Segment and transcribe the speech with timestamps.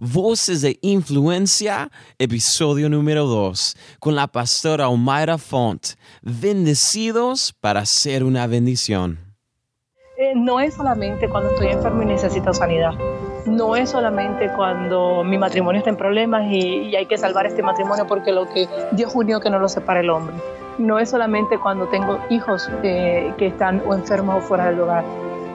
[0.00, 1.90] Voces de Influencia,
[2.20, 5.94] episodio número 2, con la pastora Omaira Font.
[6.22, 9.18] Bendecidos para ser una bendición.
[10.16, 12.92] Eh, no es solamente cuando estoy enfermo y necesito sanidad.
[13.46, 18.06] No es solamente cuando mi matrimonio está en problemas y, hay que salvar este matrimonio
[18.06, 20.36] porque lo que Dios unió que no lo separe el hombre.
[20.78, 25.04] No es solamente cuando tengo hijos eh, que están o enfermos o fuera del hogar.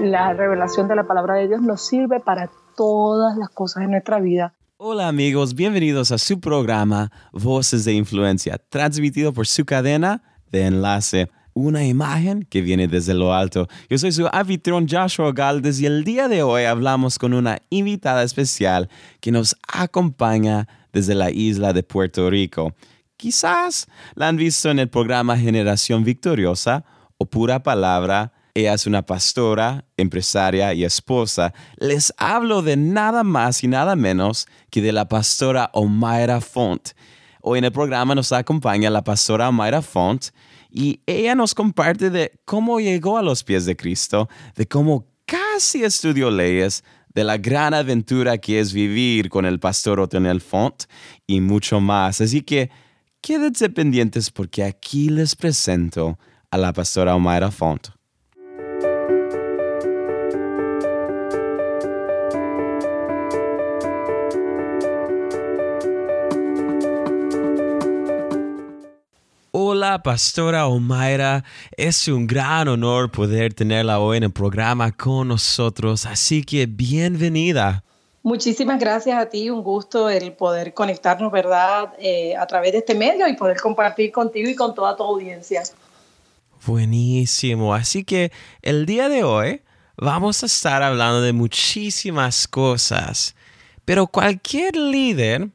[0.01, 4.19] La revelación de la palabra de Dios nos sirve para todas las cosas en nuestra
[4.19, 4.53] vida.
[4.77, 11.29] Hola amigos, bienvenidos a su programa Voces de Influencia, transmitido por su cadena de enlace,
[11.53, 13.67] una imagen que viene desde lo alto.
[13.89, 18.23] Yo soy su anfitrión Joshua Galdes y el día de hoy hablamos con una invitada
[18.23, 18.89] especial
[19.21, 22.73] que nos acompaña desde la isla de Puerto Rico.
[23.15, 26.83] Quizás la han visto en el programa Generación Victoriosa
[27.17, 31.53] o Pura Palabra ella es una pastora, empresaria y esposa.
[31.77, 36.89] Les hablo de nada más y nada menos que de la pastora Omaira Font.
[37.41, 40.27] Hoy en el programa nos acompaña la pastora Omaira Font
[40.69, 45.83] y ella nos comparte de cómo llegó a los pies de Cristo, de cómo casi
[45.83, 50.83] estudió leyes, de la gran aventura que es vivir con el pastor Otonel Font
[51.27, 52.21] y mucho más.
[52.21, 52.69] Así que
[53.21, 56.19] quédense pendientes porque aquí les presento
[56.51, 57.89] a la pastora Omaira Font.
[69.83, 71.43] Hola, Pastora Omaira.
[71.75, 77.83] Es un gran honor poder tenerla hoy en el programa con nosotros, así que bienvenida.
[78.21, 82.95] Muchísimas gracias a ti, un gusto el poder conectarnos, ¿verdad?, eh, a través de este
[82.95, 85.63] medio y poder compartir contigo y con toda tu audiencia.
[86.65, 89.63] Buenísimo, así que el día de hoy
[89.97, 93.35] vamos a estar hablando de muchísimas cosas,
[93.83, 95.49] pero cualquier líder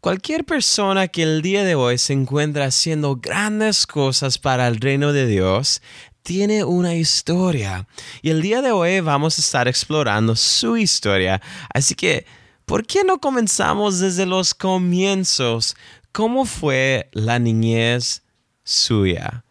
[0.00, 5.12] Cualquier persona que el día de hoy se encuentra haciendo grandes cosas para el reino
[5.12, 5.82] de Dios
[6.22, 7.88] tiene una historia.
[8.22, 11.40] Y el día de hoy vamos a estar explorando su historia.
[11.74, 12.26] Así que,
[12.64, 15.74] ¿por qué no comenzamos desde los comienzos?
[16.12, 18.22] ¿Cómo fue la niñez
[18.62, 19.42] suya?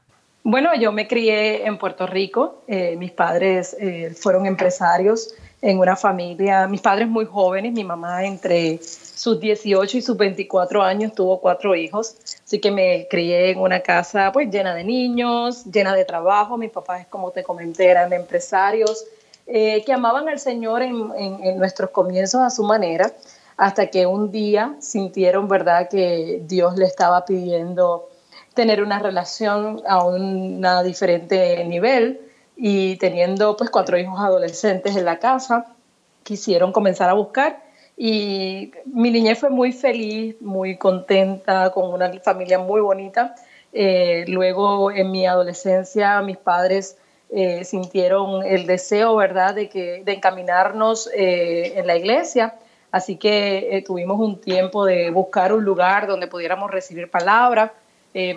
[0.44, 2.64] Bueno, yo me crié en Puerto Rico.
[2.70, 8.24] Eh, mis padres eh, fueron empresarios en una familia, mis padres muy jóvenes, mi mamá
[8.24, 8.80] entre
[9.18, 13.80] sus 18 y sus 24 años tuvo cuatro hijos, así que me crié en una
[13.80, 19.06] casa pues llena de niños, llena de trabajo, mis papás como te comenté eran empresarios
[19.48, 23.14] eh, que amaban al Señor en, nuestros comienzos a su manera,
[23.56, 28.10] hasta que un día sintieron verdad que Dios le estaba pidiendo
[28.54, 32.22] tener una relación a un diferente nivel.
[32.60, 35.76] Y teniendo pues cuatro hijos adolescentes en la casa,
[36.24, 37.67] quisieron comenzar a buscar
[38.00, 43.34] y mi niñez fue muy feliz, muy contenta, con una familia muy bonita.
[43.74, 46.98] Eh, luego en mi adolescencia mis padres
[47.32, 52.54] eh, sintieron el deseo, ¿verdad?, de, que, de encaminarnos eh, en la iglesia.
[52.92, 57.74] Así que tuvimos un tiempo de buscar un lugar donde pudiéramos recibir palabra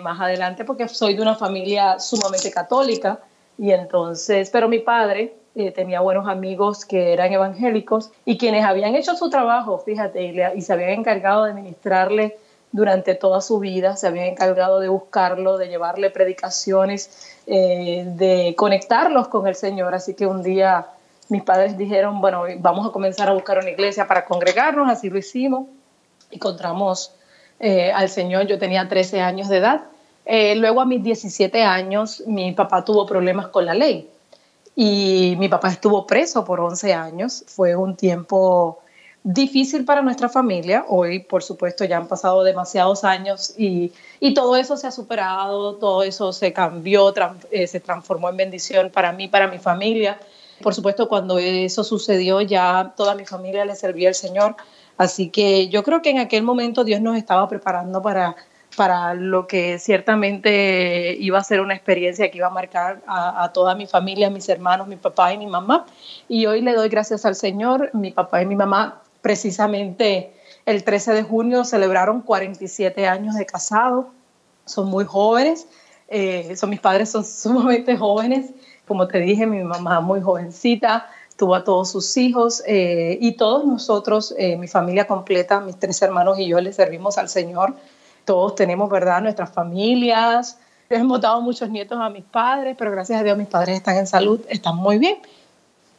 [0.03, 3.19] más adelante, porque soy de una familia sumamente católica.
[3.57, 8.95] Y entonces, pero mi padre eh, tenía buenos amigos que eran evangélicos y quienes habían
[8.95, 12.37] hecho su trabajo, fíjate, y, se habían encargado de ministrarle
[12.71, 19.27] durante toda su vida, se habían encargado de buscarlo, de llevarle predicaciones, eh, de conectarlos
[19.27, 19.93] con el Señor.
[19.93, 20.87] Así que un día
[21.29, 25.17] mis padres dijeron, bueno, vamos a comenzar a buscar una iglesia para congregarnos, así lo
[25.17, 25.67] hicimos.
[26.29, 27.13] Encontramos
[27.59, 29.81] eh, al Señor, yo tenía 13 años de edad
[30.25, 34.09] eh, luego a mis 17 años mi papá tuvo problemas con la ley
[34.75, 37.43] y mi papá estuvo preso por 11 años.
[37.47, 38.79] Fue un tiempo
[39.23, 40.85] difícil para nuestra familia.
[40.87, 45.75] Hoy, por supuesto, ya han pasado demasiados años y, y todo eso se ha superado,
[45.75, 47.13] todo eso se cambió,
[47.51, 50.19] eh, se transformó en bendición para mí, para mi familia.
[50.61, 54.55] Por supuesto, cuando eso sucedió, ya toda mi familia le servía al Señor.
[54.97, 58.35] Así que yo creo que en aquel momento Dios nos estaba preparando para
[58.75, 63.75] para lo que ciertamente iba a ser una experiencia que iba a marcar a, toda
[63.75, 65.85] mi familia, mis hermanos, mi papá y mi mamá.
[66.27, 67.89] Y hoy le doy gracias al Señor.
[67.93, 70.33] Mi papá y mi mamá precisamente
[70.65, 74.09] el 13 de junio celebraron 47 años de casado.
[74.65, 75.67] Son muy jóvenes.
[76.07, 78.51] Eh, son, mis padres son sumamente jóvenes.
[78.87, 81.07] Como te dije, mi mamá muy jovencita,
[81.37, 86.01] tuvo a todos sus hijos eh, y todos nosotros, eh, mi familia completa, mis tres
[86.01, 87.73] hermanos y yo le servimos al Señor
[88.25, 90.57] todos tenemos, ¿verdad?, nuestras familias.
[90.89, 94.07] Hemos dado muchos nietos a mis padres, pero gracias a Dios mis padres están en
[94.07, 95.17] salud, están muy bien.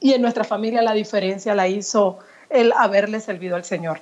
[0.00, 2.18] Y en nuestra familia la diferencia la hizo
[2.50, 4.00] el haberle servido al Señor.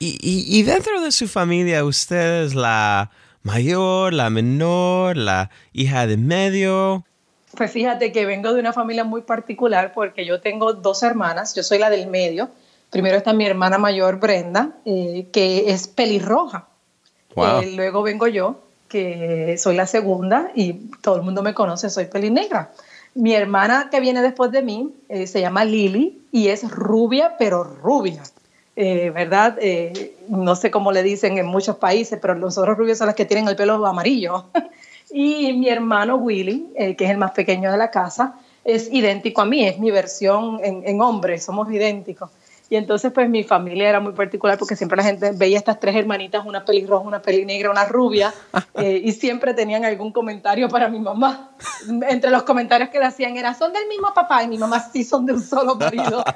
[0.00, 3.10] Y, dentro de su familia, ¿usted es la
[3.42, 7.04] mayor, la menor, la hija de medio?
[7.56, 11.64] Pues fíjate que vengo de una familia muy particular porque yo tengo dos hermanas, yo
[11.64, 12.50] soy la del medio.
[12.90, 16.68] Primero está mi hermana mayor, Brenda, eh, que es pelirroja.
[17.36, 18.56] Eh, luego vengo yo,
[18.88, 22.72] que soy la segunda y todo el mundo me conoce, soy pelinegra.
[23.14, 27.64] Mi hermana que viene después de mí eh, se llama Lily y es rubia, pero
[27.64, 28.22] rubia.
[28.76, 29.58] Eh, ¿verdad?
[30.28, 33.24] No sé cómo le dicen en muchos países, pero los otros rubios son los que
[33.24, 34.44] tienen el pelo amarillo.
[35.10, 39.46] y mi hermano Willy, que es el más pequeño de la casa, es idéntico a
[39.46, 42.30] mí, es mi versión en hombre, somos idénticos.
[42.70, 45.96] Y entonces, pues mi familia era muy particular porque siempre la gente veía estas tres
[45.96, 48.34] hermanitas, una pelirroja, una pelinegra, una rubia,
[48.78, 51.50] y siempre tenían algún comentario para mi mamá.
[52.08, 55.02] Entre los comentarios que le hacían era, son del mismo papá, y mi mamá sí
[55.02, 56.22] son de un solo marido.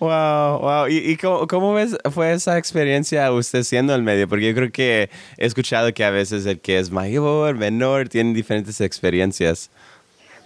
[0.00, 0.86] Wow, wow.
[0.88, 4.28] ¿Y, cómo, ves, fue esa experiencia usted siendo el medio?
[4.28, 8.32] Porque yo creo que he escuchado que a veces el que es mayor, menor, tienen
[8.32, 9.70] diferentes experiencias.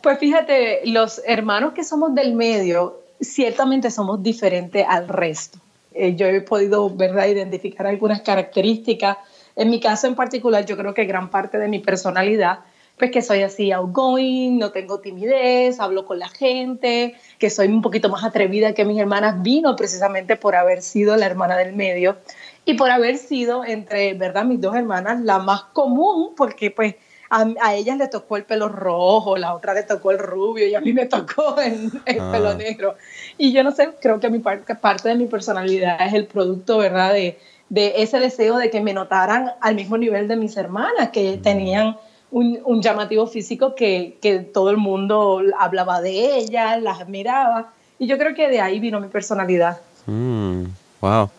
[0.02, 5.58] Pues fíjate, los hermanos que somos del medio, ciertamente somos diferentes al resto.
[5.94, 9.18] Eh, yo he podido, ¿verdad?, identificar algunas características.
[9.56, 12.60] En mi caso en particular, yo creo que gran parte de mi personalidad
[12.98, 17.82] pues que soy así outgoing, no tengo timidez, hablo con la gente, que soy un
[17.82, 22.18] poquito más atrevida que mis hermanas, vino precisamente por haber sido la hermana del medio
[22.64, 26.94] y por haber sido entre, ¿verdad?, mis dos hermanas la más común, porque pues
[27.32, 30.74] a, a ellas le tocó el pelo rojo, la otra le tocó el rubio y
[30.74, 31.90] a mí me tocó el,
[32.20, 32.30] ah.
[32.30, 32.96] pelo negro.
[33.38, 36.76] Y yo no sé, creo que mi parte, parte de mi personalidad es el producto,
[36.76, 37.38] ¿verdad?, de,
[37.70, 41.42] de ese deseo de que me notaran al mismo nivel de mis hermanas, que mm.
[41.42, 41.96] tenían
[42.30, 47.72] un, llamativo físico que, todo el mundo hablaba de ella, las admiraba.
[47.98, 49.80] Y yo creo que de ahí vino mi personalidad.
[50.04, 50.64] Mm,
[51.00, 51.30] wow.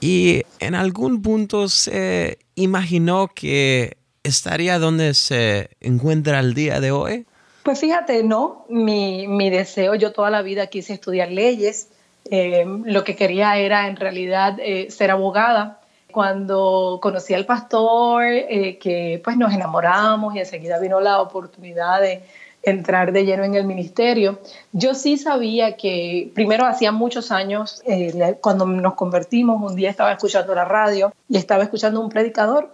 [0.00, 7.26] ¿Y en algún punto se imaginó que estaría donde se encuentra el día de hoy?
[7.62, 8.64] Pues fíjate, no.
[8.68, 11.88] Mi, deseo, yo toda la vida quise estudiar leyes.
[12.30, 15.80] Eh, lo que quería era en realidad eh, ser abogada
[16.12, 22.22] cuando conocí al pastor, eh, que pues nos enamoramos y enseguida vino la oportunidad de
[22.62, 24.38] entrar de lleno en el ministerio,
[24.72, 30.12] yo sí sabía que primero hacía muchos años, eh, cuando nos convertimos, un día estaba
[30.12, 32.70] escuchando la radio y estaba escuchando un predicador,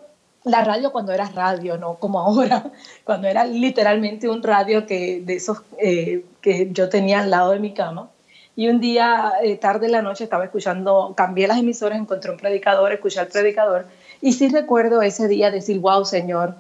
[0.49, 2.71] la radio cuando era radio, no como ahora,
[3.05, 7.61] cuando era literalmente un radio que de esos eh, que yo tenía al lado de
[7.61, 8.11] mi cama.
[8.57, 12.39] Y un día, eh, tarde en la noche, estaba escuchando, cambié las emisoras, encontré un
[12.39, 13.87] predicador, escuché al predicador.
[14.21, 16.57] Y sí recuerdo ese día decir, wow, Señor,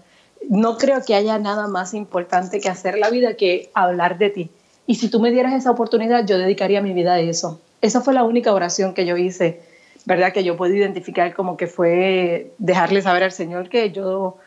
[0.48, 4.50] no creo que haya nada más importante que hacer la vida que hablar de ti.
[4.86, 7.60] Y si tú me dieras esa oportunidad, yo dedicaría mi vida a eso.
[7.80, 9.60] Esa fue la única oración que yo hice,
[10.08, 10.32] ¿verdad?
[10.32, 14.38] Que yo puedo identificar como que fue dejarle saber al Señor que yo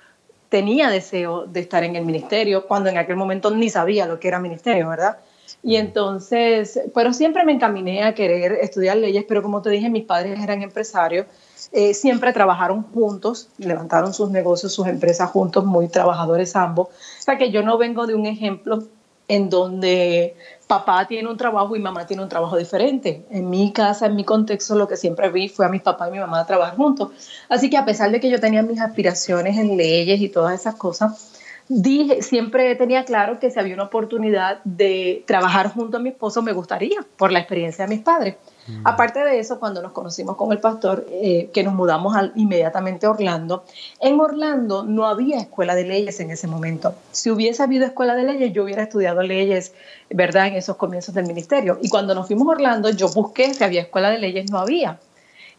[0.49, 4.27] tenía deseo de estar en el ministerio, cuando en aquel momento ni sabía lo que
[4.27, 5.17] era ministerio, ¿verdad?
[5.61, 10.03] Y entonces, pero siempre me encaminé a querer estudiar leyes, pero como te dije, mis
[10.03, 11.27] padres eran empresarios,
[11.71, 16.87] eh, siempre trabajaron juntos, levantaron sus negocios, sus empresas juntos, muy trabajadores ambos.
[16.87, 18.83] O sea que yo no vengo de un ejemplo
[19.27, 20.35] en donde
[20.67, 23.25] papá tiene un trabajo y mamá tiene un trabajo diferente.
[23.29, 26.11] En mi casa, en mi contexto, lo que siempre vi fue a mis papás y
[26.13, 27.09] mi mamá trabajar juntos.
[27.49, 30.75] Así que a pesar de que yo tenía mis aspiraciones en leyes y todas esas
[30.75, 36.09] cosas, dije, siempre tenía claro que si había una oportunidad de trabajar junto a mi
[36.09, 38.35] esposo, me gustaría, por la experiencia de mis padres.
[38.67, 38.85] Mm.
[38.85, 43.11] Aparte de eso, cuando nos conocimos con el pastor, eh, que nos mudamos inmediatamente a
[43.11, 43.63] Orlando,
[43.99, 46.93] en Orlando no había escuela de leyes en ese momento.
[47.11, 49.73] Si hubiese habido escuela de leyes, yo hubiera estudiado leyes,
[50.09, 51.79] ¿verdad?, en esos comienzos del ministerio.
[51.81, 54.99] Y cuando nos fuimos a Orlando, yo busqué si había escuela de leyes, no había.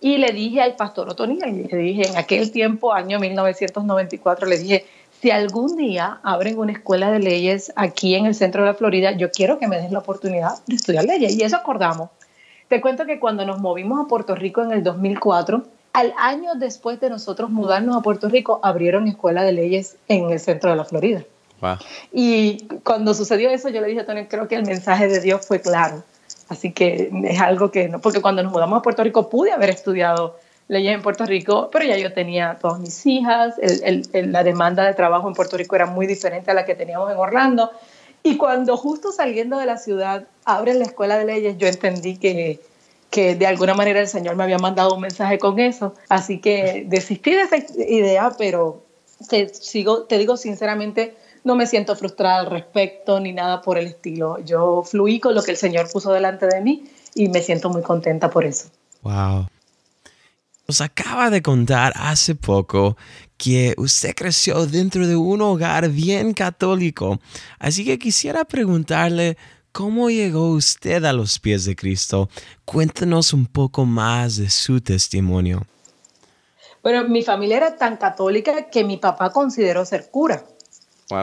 [0.01, 4.85] Y le dije al pastor Otoniel, le dije en aquel tiempo, año 1994, le dije,
[5.21, 9.13] si algún día abren una escuela de leyes aquí en el centro de la Florida,
[9.13, 11.37] yo quiero que me den la oportunidad de estudiar leyes.
[11.37, 12.11] Y eso acordamos.
[12.73, 15.63] Te cuento que cuando nos movimos a Puerto Rico en el 2004,
[15.93, 20.41] al año después de nosotros mudarnos a Puerto Rico, abrieron escuela de leyes en el
[20.41, 21.23] centro de la Florida.
[22.15, 25.47] Y cuando sucedió eso, yo le dije a Tony, creo que el mensaje de Dios
[25.47, 26.03] fue claro.
[26.49, 29.69] Así que es algo que no, porque cuando nos mudamos a Puerto Rico pude haber
[29.69, 30.39] estudiado
[30.69, 33.57] leyes en Puerto Rico, pero ya yo tenía todas mis hijas,
[34.15, 37.19] la demanda de trabajo en Puerto Rico era muy diferente a la que teníamos en
[37.19, 37.71] Orlando.
[38.23, 42.61] Y cuando justo saliendo de la ciudad abren la escuela de leyes, yo entendí que,
[43.11, 45.95] que de alguna manera el Señor me había mandado un mensaje con eso.
[46.09, 48.85] Así que desistí de esa idea, pero
[49.29, 49.51] te,
[50.09, 54.39] te digo sinceramente, no me siento frustrada al respecto ni nada por el estilo.
[54.45, 57.83] Yo fluí con lo que el Señor puso delante de mí y me siento muy
[57.83, 58.69] contenta por eso.
[59.03, 59.47] Wow.
[60.69, 62.97] Nos acaba de contar hace poco
[63.43, 67.19] que usted creció dentro de un hogar bien católico.
[67.59, 69.37] Así que quisiera preguntarle
[69.73, 72.29] cómo llegó usted a los pies de Cristo.
[72.65, 75.67] Cuéntenos un poco más de su testimonio.
[76.85, 80.45] Bueno, mi familia era tan católica que mi papá consideró ser cura.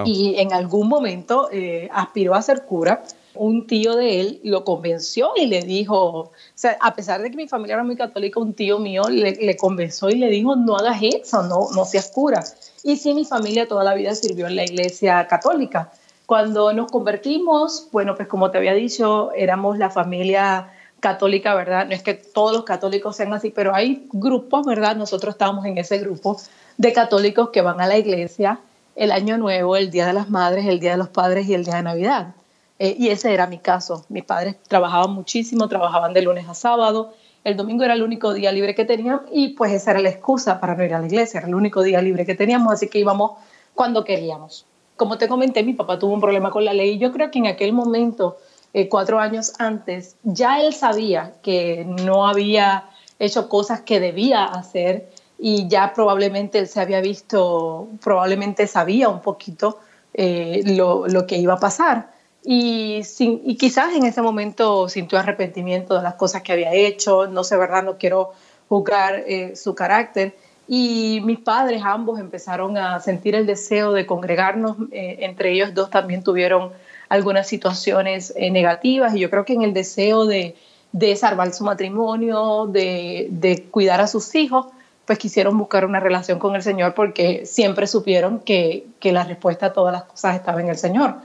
[0.05, 3.01] Y en algún momento eh, aspiró a ser cura.
[3.35, 7.37] Un tío de él lo convenció y le dijo, o sea, a pesar de que
[7.37, 10.99] mi familia era muy católica, un tío mío le, convenció y le dijo, no hagas
[11.01, 12.43] eso, no, no seas cura.
[12.83, 15.91] Y sí, mi familia toda la vida sirvió en la iglesia católica.
[16.25, 21.87] Cuando nos convertimos, bueno, pues como te había dicho, éramos la familia católica, ¿verdad?
[21.87, 24.95] No es que todos los católicos sean así, pero hay grupos, ¿verdad?
[24.95, 26.39] Nosotros estábamos en ese grupo
[26.77, 28.59] de católicos que van a la iglesia
[28.95, 31.63] el año nuevo, el Día de las Madres, el Día de los Padres y el
[31.63, 32.35] Día de Navidad.
[32.79, 34.05] Eh, y ese era mi caso.
[34.09, 37.13] Mis padres trabajaban muchísimo, trabajaban de lunes a sábado.
[37.43, 40.59] El domingo era el único día libre que teníamos y pues esa era la excusa
[40.59, 42.99] para no ir a la iglesia, era el único día libre que teníamos, así que
[42.99, 43.31] íbamos
[43.73, 44.65] cuando queríamos.
[44.97, 47.39] Como te comenté, mi papá tuvo un problema con la ley y yo creo que
[47.39, 48.37] en aquel momento,
[48.73, 55.09] eh, cuatro años antes, ya él sabía que no había hecho cosas que debía hacer
[55.37, 59.79] y ya probablemente él se había visto, probablemente sabía un poquito
[60.13, 62.18] eh, lo, lo, que iba a pasar.
[62.51, 67.43] Y, sin, quizás en ese momento sintió arrepentimiento de las cosas que había hecho, no
[67.43, 67.83] sé, ¿verdad?
[67.83, 68.31] No quiero
[68.67, 70.35] juzgar eh, su carácter.
[70.67, 75.91] Y mis padres ambos empezaron a sentir el deseo de congregarnos, eh, entre ellos dos
[75.91, 76.71] también tuvieron
[77.07, 80.55] algunas situaciones negativas y yo creo que en el deseo de,
[80.91, 84.65] de salvar su matrimonio, de, cuidar a sus hijos,
[85.05, 89.73] pues quisieron buscar una relación con el Señor porque siempre supieron que la respuesta a
[89.73, 91.17] todas las cosas estaba en el Señor.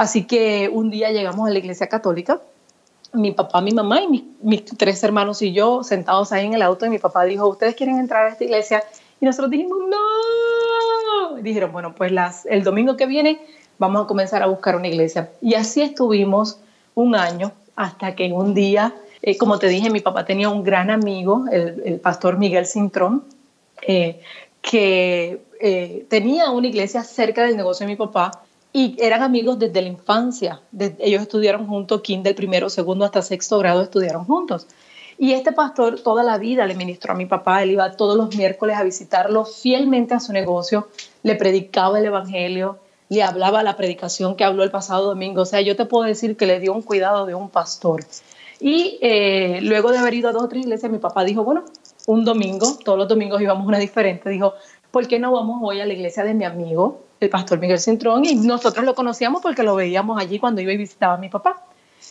[0.00, 2.40] Así que un día llegamos a la iglesia católica,
[3.12, 6.86] mi papá, mi mamá y mis, tres hermanos y yo sentados ahí en el auto
[6.86, 8.82] y mi papá dijo, ¿ustedes quieren entrar a esta iglesia?
[9.20, 11.36] Y nosotros dijimos, no.
[11.42, 13.42] Dijeron, bueno, pues las, el domingo que viene
[13.78, 15.32] vamos a comenzar a buscar una iglesia.
[15.42, 16.58] Y así estuvimos
[16.94, 20.88] un año hasta que un día eh, como te dije, mi papá tenía un gran
[20.88, 23.22] amigo, el, pastor Miguel Cintrón,
[23.82, 24.22] eh,
[24.62, 28.30] que eh, tenía una iglesia cerca del negocio de mi papá
[28.72, 30.60] y eran amigos desde la infancia.
[30.98, 34.66] ellos estudiaron juntos, kinder, primero, segundo hasta sexto grado estudiaron juntos.
[35.18, 38.34] Y este pastor toda la vida le ministró a mi papá, él iba todos los
[38.36, 40.88] miércoles a visitarlo fielmente a su negocio,
[41.22, 42.78] le predicaba el Evangelio,
[43.10, 45.42] le hablaba la predicación que habló el pasado domingo.
[45.42, 48.04] O sea, yo te puedo decir que le dio un cuidado de un pastor.
[48.60, 51.64] Y eh, luego de haber ido a dos o tres iglesias, mi papá dijo, bueno,
[52.06, 54.54] un domingo, todos los domingos íbamos una diferente, dijo,
[54.90, 58.24] ¿por qué no vamos hoy a la iglesia de mi amigo, el pastor Miguel Cintrón?
[58.24, 61.62] Y nosotros lo conocíamos porque lo veíamos allí cuando iba y visitaba a mi papá.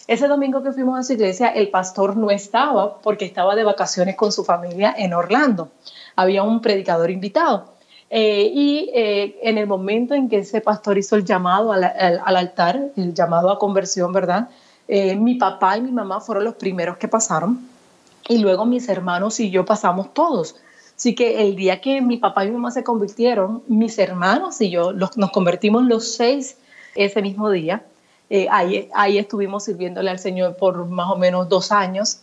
[0.08, 4.16] Ese domingo que fuimos a su iglesia, el pastor no estaba porque estaba de vacaciones
[4.16, 5.70] con su familia en Orlando.
[6.16, 7.74] Había un predicador invitado.
[8.12, 12.36] Eh, y eh, en el momento en que ese pastor hizo el llamado al, al,
[12.36, 14.50] altar, el llamado a conversión, ¿verdad?
[14.88, 17.60] Eh, mi papá y mi mamá fueron los primeros que pasaron
[18.28, 20.56] y luego mis hermanos y yo pasamos todos.
[21.00, 24.70] Así que el día que mi papá y mi mamá se convirtieron, mis hermanos y
[24.70, 26.58] yo nos convertimos los seis
[26.94, 27.86] ese mismo día.
[28.30, 32.20] Eh, ahí, ahí estuvimos sirviéndole al Señor por más o menos dos años.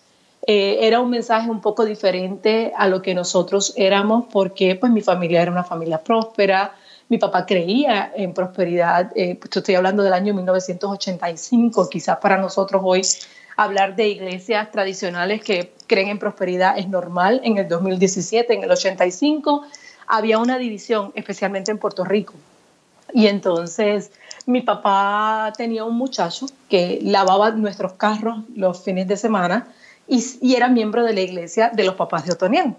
[0.47, 5.01] Eh, era un mensaje un poco diferente a lo que nosotros éramos porque pues mi
[5.01, 6.75] familia era una familia próspera,
[7.09, 13.01] mi papá creía en prosperidad, eh, estoy hablando del año 1985, quizás para nosotros hoy
[13.57, 17.41] hablar de iglesias tradicionales que creen en prosperidad es normal.
[17.45, 19.63] En el 2017, en el 85,
[20.07, 22.35] había una división, especialmente en Puerto Rico.
[23.13, 24.13] Y entonces
[24.47, 29.69] mi papá tenía un muchacho que lavaba nuestros carros los fines de semana
[30.09, 32.75] y, era miembro de la iglesia de los papás de Otoniel.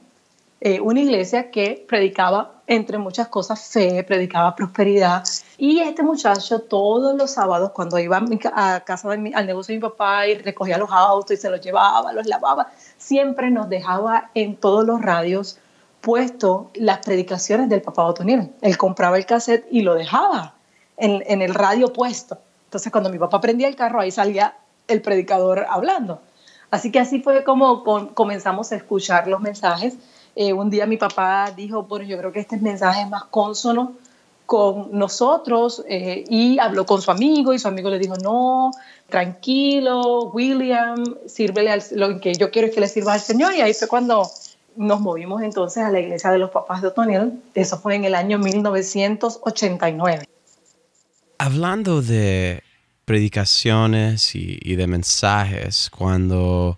[0.59, 5.23] Eh, una iglesia que predicaba, entre muchas cosas, fe, predicaba prosperidad.
[5.57, 8.19] Y este muchacho todos los sábados, cuando iba
[8.53, 12.11] a casa al negocio de mi papá y recogía los autos y se los llevaba,
[12.11, 15.59] los lavaba, siempre nos dejaba en todos los radios
[16.01, 18.51] puesto las predicaciones del papá Otoniel.
[18.61, 20.55] Él compraba el cassette y lo dejaba
[20.97, 22.39] en, en el radio puesto.
[22.65, 24.55] Entonces, cuando mi papá prendía el carro, ahí salía
[24.87, 26.21] el predicador hablando.
[26.69, 27.83] Así que así fue como
[28.13, 29.97] comenzamos a escuchar los mensajes
[30.39, 33.93] eh, un día mi papá dijo, bueno, yo creo que este mensaje es más consono
[34.45, 38.69] con nosotros eh, y habló con su amigo y su amigo le dijo, no,
[39.09, 43.55] tranquilo, William, sírvele al, lo que yo quiero es que le sirva al Señor.
[43.55, 44.29] Y ahí fue cuando
[44.75, 47.33] nos movimos entonces a la iglesia de los papás de Otoniel.
[47.55, 50.29] Eso fue en el año 1989.
[51.39, 52.61] Hablando de
[53.05, 56.77] predicaciones y, y de mensajes, cuando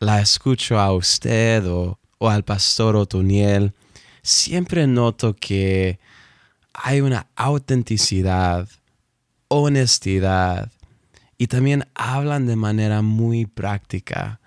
[0.00, 3.72] la escucho a usted o o al pastor Otoniel,
[4.22, 5.98] siempre noto que
[6.72, 8.68] hay una autenticidad,
[9.48, 10.70] honestidad
[11.38, 14.40] y también hablan de manera muy práctica.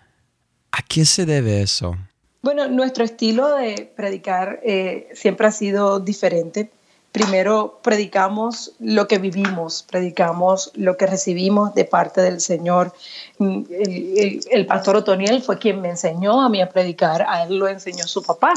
[0.72, 1.98] ¿A qué se debe eso?
[2.42, 6.72] Bueno, nuestro estilo de predicar eh, siempre ha sido diferente.
[7.20, 12.94] Primero predicamos lo que vivimos, predicamos lo que recibimos de parte del Señor.
[13.40, 13.64] Mm,
[14.50, 18.06] el, pastor Otoniel fue quien me enseñó a mí a predicar, a él lo enseñó
[18.06, 18.54] su papá.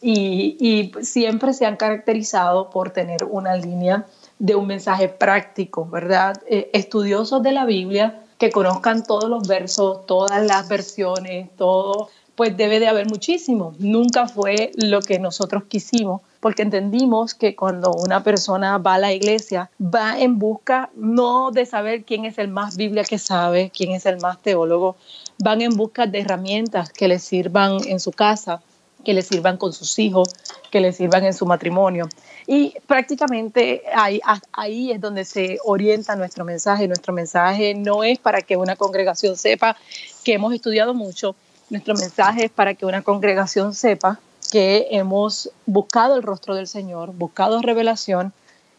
[0.00, 4.06] Y, siempre se han caracterizado por tener una línea
[4.38, 6.40] de un mensaje práctico, ¿verdad?
[6.46, 12.56] Eh, estudiosos de la Biblia, que conozcan todos los versos, todas las versiones, todo, pues
[12.56, 13.74] debe de haber muchísimo.
[13.78, 19.12] Nunca fue lo que nosotros quisimos, porque entendimos que cuando una persona va a la
[19.12, 23.92] iglesia, va en busca no de saber quién es el más Biblia que sabe, quién
[23.92, 24.96] es el más teólogo,
[25.38, 28.62] van en busca de herramientas que les sirvan en su casa,
[29.04, 30.28] que les sirvan con sus hijos,
[30.70, 32.08] que les sirvan en su matrimonio.
[32.46, 34.20] Y prácticamente ahí,
[34.52, 36.88] ahí es donde se orienta nuestro mensaje.
[36.88, 39.76] Nuestro mensaje no es para que una congregación sepa
[40.24, 41.34] que hemos estudiado mucho,
[41.70, 47.12] nuestro mensaje es para que una congregación sepa que hemos buscado el rostro del Señor,
[47.12, 48.32] buscado revelación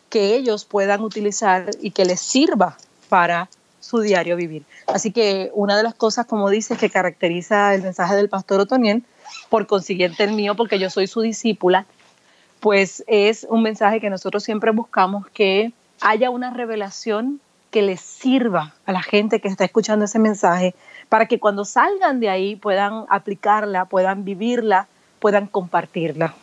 [0.09, 2.77] que ellos puedan utilizar y que les sirva
[3.09, 3.49] para
[3.79, 4.65] su diario vivir.
[4.87, 9.03] Así que una de las cosas, como dice, que caracteriza el mensaje del pastor Otoniel,
[9.49, 11.85] por consiguiente el mío, porque yo soy su discípula,
[12.59, 15.71] pues es un mensaje que nosotros siempre buscamos que
[16.01, 17.39] haya una revelación
[17.71, 20.73] que les sirva a la gente que está escuchando ese mensaje
[21.07, 24.87] para que cuando salgan de ahí puedan aplicarla, puedan vivirla,
[25.19, 26.33] puedan compartirla.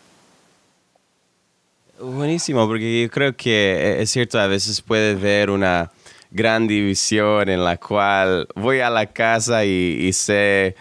[1.98, 5.90] Buenísimo, porque yo creo que es cierto, a veces puede ver una
[6.30, 10.76] gran división en la cual voy a la casa y, sé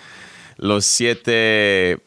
[0.57, 1.99] los siete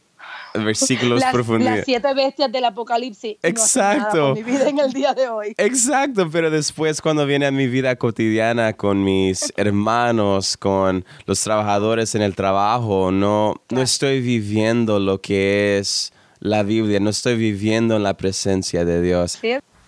[0.65, 1.77] versículos las, profundos.
[1.77, 3.37] Las siete bestias del Apocalipsis.
[3.43, 4.35] Exacto.
[4.35, 5.55] mi vida en el día de hoy.
[5.57, 12.15] Exacto, pero después cuando viene a mi vida cotidiana con mis hermanos, con los trabajadores
[12.15, 17.97] en el trabajo, no, no estoy viviendo lo que es la Biblia, no estoy viviendo
[17.97, 19.39] en la presencia de Dios.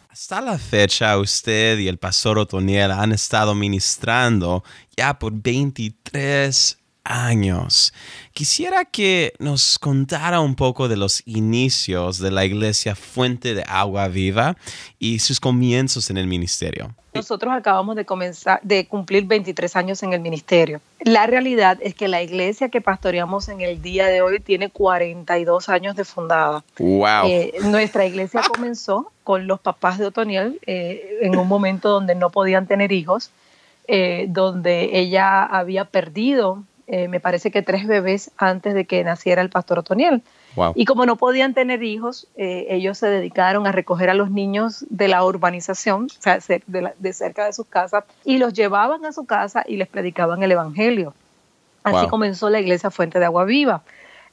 [0.09, 4.64] Hasta la fecha, usted y el pastor Otoniel han estado ministrando
[4.97, 6.80] ya por 23
[7.11, 7.92] años.
[8.33, 14.09] Quisiera que nos contara un poco de los inicios de la iglesia Fuente de Agua
[14.09, 14.57] Viva
[14.99, 16.94] y sus comienzos en el ministerio.
[17.12, 20.81] Nosotros acabamos de comenzar de cumplir 23 años en el ministerio.
[21.01, 25.68] La realidad es que la iglesia que pastoreamos en el día de hoy tiene 42
[25.68, 26.62] años de fundada.
[26.79, 27.27] Wow.
[27.27, 32.31] Eh, nuestra iglesia comenzó con los papás de Otoniel eh, en un momento donde no
[32.31, 33.31] podían tener hijos,
[33.88, 39.42] eh, donde ella había perdido eh, me parece que tres bebés antes de que naciera
[39.42, 40.22] el pastor Otoniel.
[40.74, 44.85] Y como no podían tener hijos, eh, ellos se dedicaron a recoger a los niños
[44.90, 49.24] de la urbanización, o sea, de, cerca de sus casas, y los llevaban a su
[49.24, 51.14] casa y les predicaban el Evangelio.
[51.85, 53.83] Así comenzó la iglesia Fuente de Agua Viva.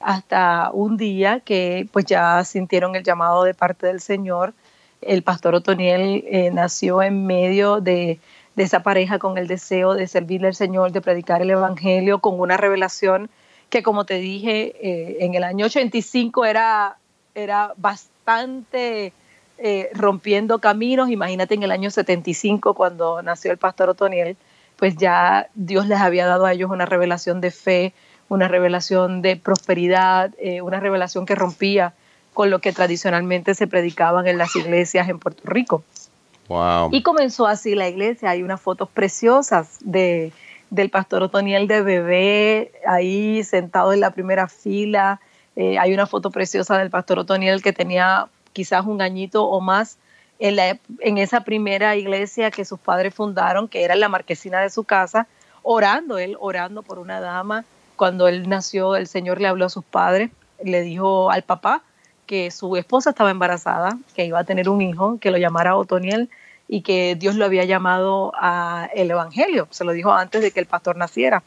[0.00, 4.52] Hasta un día que pues ya sintieron el llamado de parte del Señor.
[5.00, 8.18] El pastor Otoniel eh, nació en medio de
[8.58, 12.40] de esa pareja con el deseo de servirle al Señor, de predicar el Evangelio, con
[12.40, 13.30] una revelación
[13.70, 16.96] que, como te dije, eh, en el año 85 era,
[17.36, 19.12] era bastante
[19.58, 21.08] eh, rompiendo caminos.
[21.08, 24.36] Imagínate en el año 75, cuando nació el pastor Otoniel,
[24.76, 27.92] pues ya Dios les había dado a ellos una revelación de fe,
[28.28, 31.94] una revelación de prosperidad, eh, una revelación que rompía
[32.34, 35.84] con lo que tradicionalmente se predicaban en las iglesias en Puerto Rico.
[36.90, 38.30] Y comenzó así la iglesia.
[38.30, 40.32] Hay unas fotos preciosas de,
[40.70, 45.20] del pastor Otoniel de bebé ahí sentado en la primera fila.
[45.56, 49.98] Eh, hay una foto preciosa del pastor Otoniel que tenía quizás un añito o más
[50.38, 54.70] en, la, en esa primera iglesia que sus padres fundaron, que era la marquesina de
[54.70, 55.26] su casa,
[55.62, 57.64] orando, él orando por una dama.
[57.96, 60.30] Cuando él nació, el Señor le habló a sus padres,
[60.62, 61.82] le dijo al papá,
[62.28, 66.28] que su esposa estaba embarazada, que iba a tener un hijo, que lo llamara Otoniel
[66.68, 69.66] y que Dios lo había llamado a el Evangelio.
[69.70, 71.42] Se lo dijo antes de que el pastor naciera.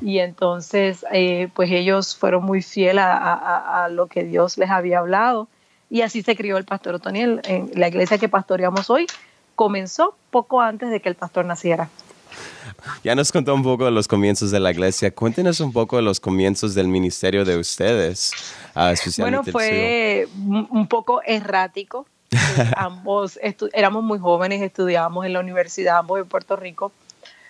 [0.00, 5.48] Y entonces, eh, pues ellos fueron muy fieles a, lo que Dios les había hablado.
[5.90, 7.42] Y así se crió el pastor Otoniel.
[7.44, 9.06] En la iglesia que pastoreamos hoy
[9.54, 11.90] comenzó poco antes de que el pastor naciera.
[13.04, 15.14] Ya nos contó un poco de los comienzos de la iglesia.
[15.14, 18.32] Cuéntenos un poco de los comienzos del ministerio de ustedes.
[18.74, 22.06] Uh, bueno, fue un poco errático.
[22.30, 22.36] Eh,
[22.76, 23.38] ambos
[23.72, 26.92] éramos muy jóvenes, estudiábamos en la universidad, ambos en Puerto Rico.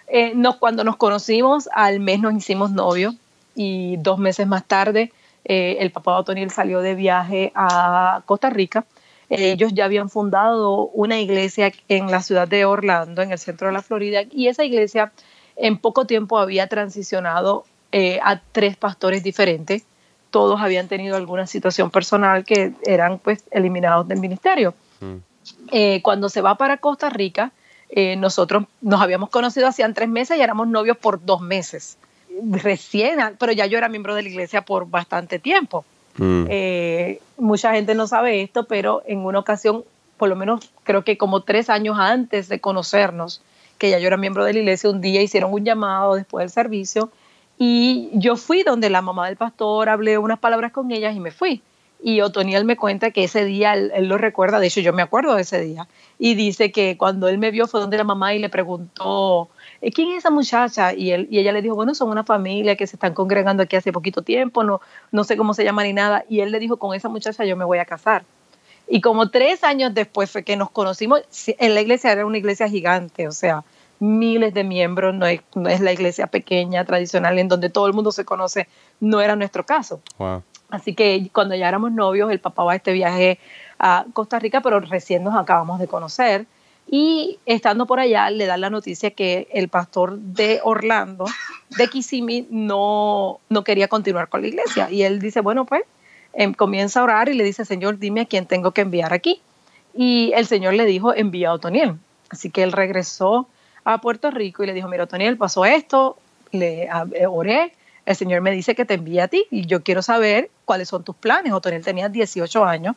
[0.08, 3.14] Eh, nos, cuando nos conocimos, al mes nos hicimos novios
[3.54, 5.12] y dos meses más tarde
[5.44, 8.84] el papá de Otoniel salió de viaje a Costa Rica.
[9.34, 13.72] Ellos ya habían fundado una iglesia en la ciudad de Orlando, en el centro de
[13.72, 15.12] la Florida, y esa iglesia
[15.56, 17.64] en poco tiempo había transicionado
[18.22, 19.84] a tres pastores diferentes.
[20.30, 24.74] Todos habían tenido alguna situación personal que eran pues eliminados del ministerio.
[25.00, 26.00] Mm.
[26.02, 27.52] cuando se va para Costa Rica,
[27.94, 31.98] eh, nosotros nos habíamos conocido hacían tres meses y éramos novios por dos meses.
[32.50, 35.84] Recién, pero ya yo era miembro de la iglesia por bastante tiempo.
[36.16, 36.44] Mm.
[36.48, 39.84] Eh, mucha gente no sabe esto, pero en una ocasión,
[40.16, 43.42] por lo menos creo que como tres años antes de conocernos,
[43.78, 46.50] que ya yo era miembro de la iglesia, un día hicieron un llamado después del
[46.50, 47.10] servicio
[47.58, 51.30] y yo fui donde la mamá del pastor, hablé unas palabras con ellas y me
[51.30, 51.62] fui.
[52.02, 55.36] Y Otoniel me cuenta que ese día, él, lo recuerda, de hecho yo me acuerdo
[55.36, 55.86] de ese día,
[56.18, 59.48] y dice que cuando él me vio fue donde la mamá y le preguntó,
[59.90, 60.92] ¿quién es esa muchacha?
[60.94, 63.76] Y, él, y ella le dijo, bueno, son una familia que se están congregando aquí
[63.76, 66.24] hace poquito tiempo, no, no sé cómo se llama ni nada.
[66.28, 68.24] Y él le dijo, con esa muchacha yo me voy a casar.
[68.88, 72.68] Y como tres años después fue que nos conocimos, en la iglesia era una iglesia
[72.68, 73.64] gigante, o sea,
[74.00, 77.92] miles de miembros, no es, no es la iglesia pequeña, tradicional, en donde todo el
[77.92, 78.68] mundo se conoce,
[79.00, 80.00] no era nuestro caso.
[80.18, 80.42] Wow.
[80.70, 83.38] Así que cuando ya éramos novios, el papá va a este viaje
[83.78, 86.46] a Costa Rica, pero recién nos acabamos de conocer.
[86.94, 91.24] Y estando por allá, le dan la noticia que el pastor de Orlando,
[91.70, 94.90] de Kissimmee, no, no quería continuar con la iglesia.
[94.90, 95.84] Y él dice, bueno, pues
[96.34, 99.40] em, comienza a orar y le dice, Señor, dime a quién tengo que enviar aquí.
[99.94, 101.96] Y el Señor le dijo, envía a Otoniel.
[102.28, 103.48] Así que él regresó
[103.84, 106.18] a Puerto Rico y le dijo, mira, Otoniel, pasó esto,
[106.50, 106.90] le
[107.26, 107.72] oré,
[108.04, 111.04] el Señor me dice que te envía a ti y yo quiero saber cuáles son
[111.04, 111.54] tus planes.
[111.54, 112.96] Otoniel tenía 18 años,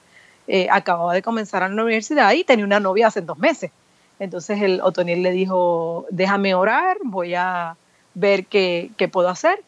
[0.49, 3.71] eh, acababa de comenzar a la universidad y tenía una novia hace dos meses.
[4.19, 7.75] Entonces el Otoniel le dijo, déjame orar, voy a
[8.13, 9.62] ver qué, qué puedo hacer.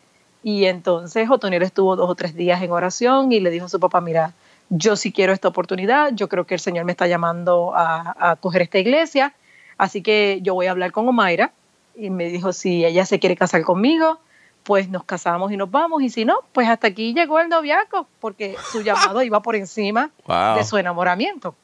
[0.43, 3.79] Y entonces Otoniel estuvo dos o tres días en oración y le dijo a su
[3.79, 4.33] papá, mira,
[4.69, 8.35] yo sí quiero esta oportunidad, yo creo que el Señor me está llamando a, a
[8.37, 9.33] coger esta iglesia,
[9.77, 11.51] así que yo voy a hablar con Omaira.
[11.99, 14.19] Y me dijo, si ella se quiere casar conmigo,
[14.63, 18.05] pues nos casamos y nos vamos, y si no, pues hasta aquí llegó el noviazgo,
[18.19, 20.11] porque su llamado iba por encima
[20.57, 21.55] de su enamoramiento.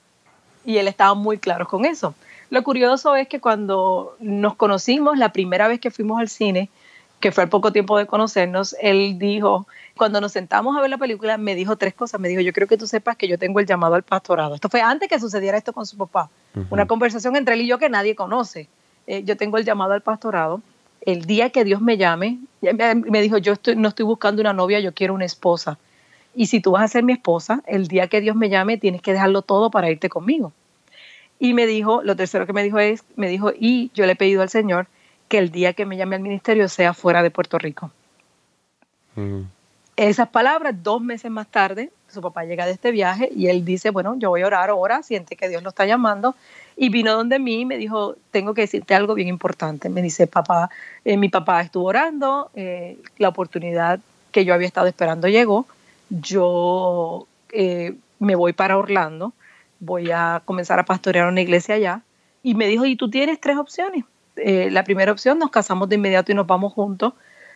[0.65, 2.15] Y él estaba muy claro con eso.
[2.53, 6.69] Lo curioso es que cuando nos conocimos, la primera vez que fuimos al cine,
[7.19, 9.65] que fue al poco tiempo de conocernos, él dijo,
[9.97, 12.21] cuando nos sentamos a ver la película, me dijo tres cosas.
[12.21, 14.53] Me dijo, yo creo que tú sepas que yo tengo el llamado al pastorado.
[14.53, 16.29] Esto fue antes que sucediera esto con su papá.
[16.69, 18.69] Una conversación entre él y yo que nadie conoce.
[19.07, 20.61] Eh, yo tengo el llamado al pastorado
[21.07, 24.93] el día que Dios me llame, me dijo, yo no estoy buscando una novia, yo
[24.93, 25.79] quiero una esposa.
[26.35, 29.01] Y si tú vas a ser mi esposa, el día que Dios me llame, tienes
[29.01, 30.53] que dejarlo todo para irte conmigo.
[31.43, 34.15] Y me dijo, lo tercero que me dijo es, me dijo, y yo le he
[34.15, 34.87] pedido al Señor
[35.27, 37.91] que el día que me llame al ministerio sea fuera de Puerto Rico.
[39.97, 43.89] Esas palabras, dos meses más tarde, su papá llega de este viaje y él dice,
[43.89, 46.33] bueno, yo voy a orar ahora, siente que Dios lo está llamando
[46.77, 49.89] y vino donde mí y me dijo, tengo que decirte algo bien importante.
[49.89, 50.69] Me dice, papá,
[51.03, 53.99] eh, mi papá estuvo orando, eh, la oportunidad
[54.31, 55.65] que yo había estado esperando llegó,
[56.09, 59.33] yo eh, me voy para Orlando,
[59.83, 62.01] voy a comenzar a pastorear una iglesia allá.
[62.41, 64.05] Y me dijo, y tú tienes tres opciones.
[64.35, 67.13] la primera opción, nos casamos de inmediato y nos vamos juntos.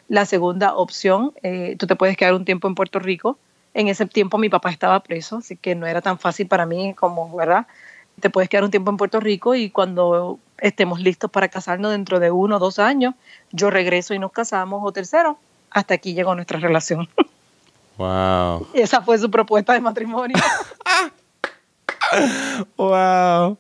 [0.08, 1.34] La segunda opción,
[1.78, 3.38] tú te puedes quedar un tiempo en Puerto Rico.
[3.74, 6.94] En ese tiempo mi papá estaba preso, así que no era tan fácil para mí
[6.94, 7.68] como, ¿verdad?
[8.20, 12.20] te puedes quedar un tiempo en Puerto Rico y cuando estemos listos para casarnos dentro
[12.20, 13.14] de uno o dos años,
[13.52, 15.38] yo regreso y nos casamos o tercero,
[15.70, 17.08] hasta aquí llegó nuestra relación.
[17.98, 18.68] Wow.
[18.76, 20.38] Esa fue su propuesta de matrimonio.
[22.78, 23.58] wow.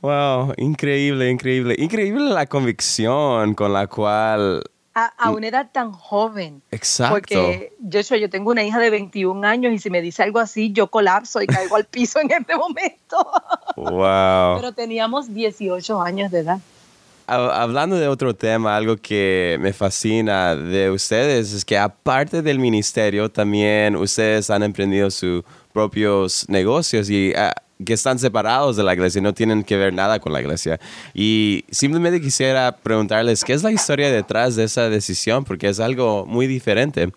[0.00, 1.74] Wow, increíble, increíble.
[1.78, 4.62] Increíble la convicción con la cual
[4.94, 6.62] a, una edad tan joven.
[6.70, 7.14] Exacto.
[7.14, 10.72] Porque yo, yo tengo una hija de 21 años y si me dice algo así,
[10.72, 12.94] yo colapso y caigo al piso en este momento.
[13.76, 14.56] Wow.
[14.56, 16.60] Pero teníamos 18 años de edad.
[17.26, 23.28] Hablando de otro tema, algo que me fascina de ustedes es que aparte del ministerio,
[23.30, 27.52] también ustedes han emprendido sus propios negocios y ah,
[27.84, 30.80] que están separados de la iglesia y no tienen que ver nada con la iglesia.
[31.12, 35.44] Y simplemente quisiera preguntarles, ¿qué es la historia detrás de esa decisión?
[35.44, 37.10] Porque es algo muy diferente.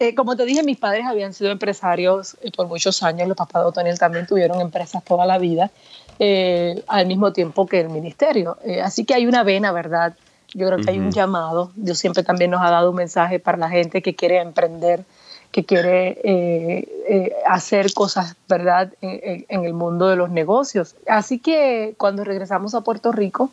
[0.00, 3.68] Eh, como te dije, mis padres habían sido empresarios por muchos años, los papás de
[3.68, 5.72] Otoniel también tuvieron empresas toda la vida,
[6.20, 8.58] eh, al mismo tiempo que el ministerio.
[8.64, 10.14] Eh, así que hay una vena, ¿verdad?
[10.54, 11.72] Yo creo que hay un llamado.
[11.74, 15.04] Dios siempre también nos ha dado un mensaje para la gente que quiere emprender
[15.52, 20.94] que quiere eh, eh, hacer cosas, ¿verdad?, en, el mundo de los negocios.
[21.08, 23.50] Así que cuando regresamos a Puerto Rico,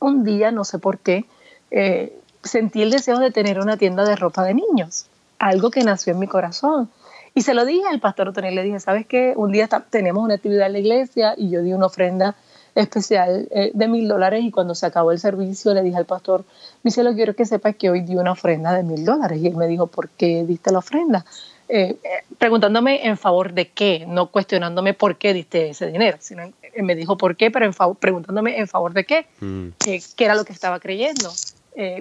[0.00, 1.24] un día, no sé por qué,
[1.70, 5.06] eh, sentí el deseo de tener una tienda de ropa de niños.
[5.40, 6.90] algo que nació en mi corazón.
[7.32, 9.34] Y se lo dije al pastor Otoniel, le dije, ¿sabes qué?
[9.36, 12.34] Un día tenemos una actividad en la iglesia y yo di una ofrenda
[12.82, 16.44] especial eh, de mil dólares y cuando se acabó el servicio le dije al pastor,
[16.82, 19.40] mi cielo, quiero que sepas que hoy di una ofrenda de mil dólares.
[19.42, 21.24] Y él me dijo, ¿por qué diste la ofrenda?
[21.68, 26.50] Eh, eh, preguntándome en favor de qué, no cuestionándome por qué diste ese dinero, sino
[26.82, 29.68] me dijo por qué, pero en preguntándome en favor de qué, mm.
[29.78, 31.30] qué era lo que estaba creyendo.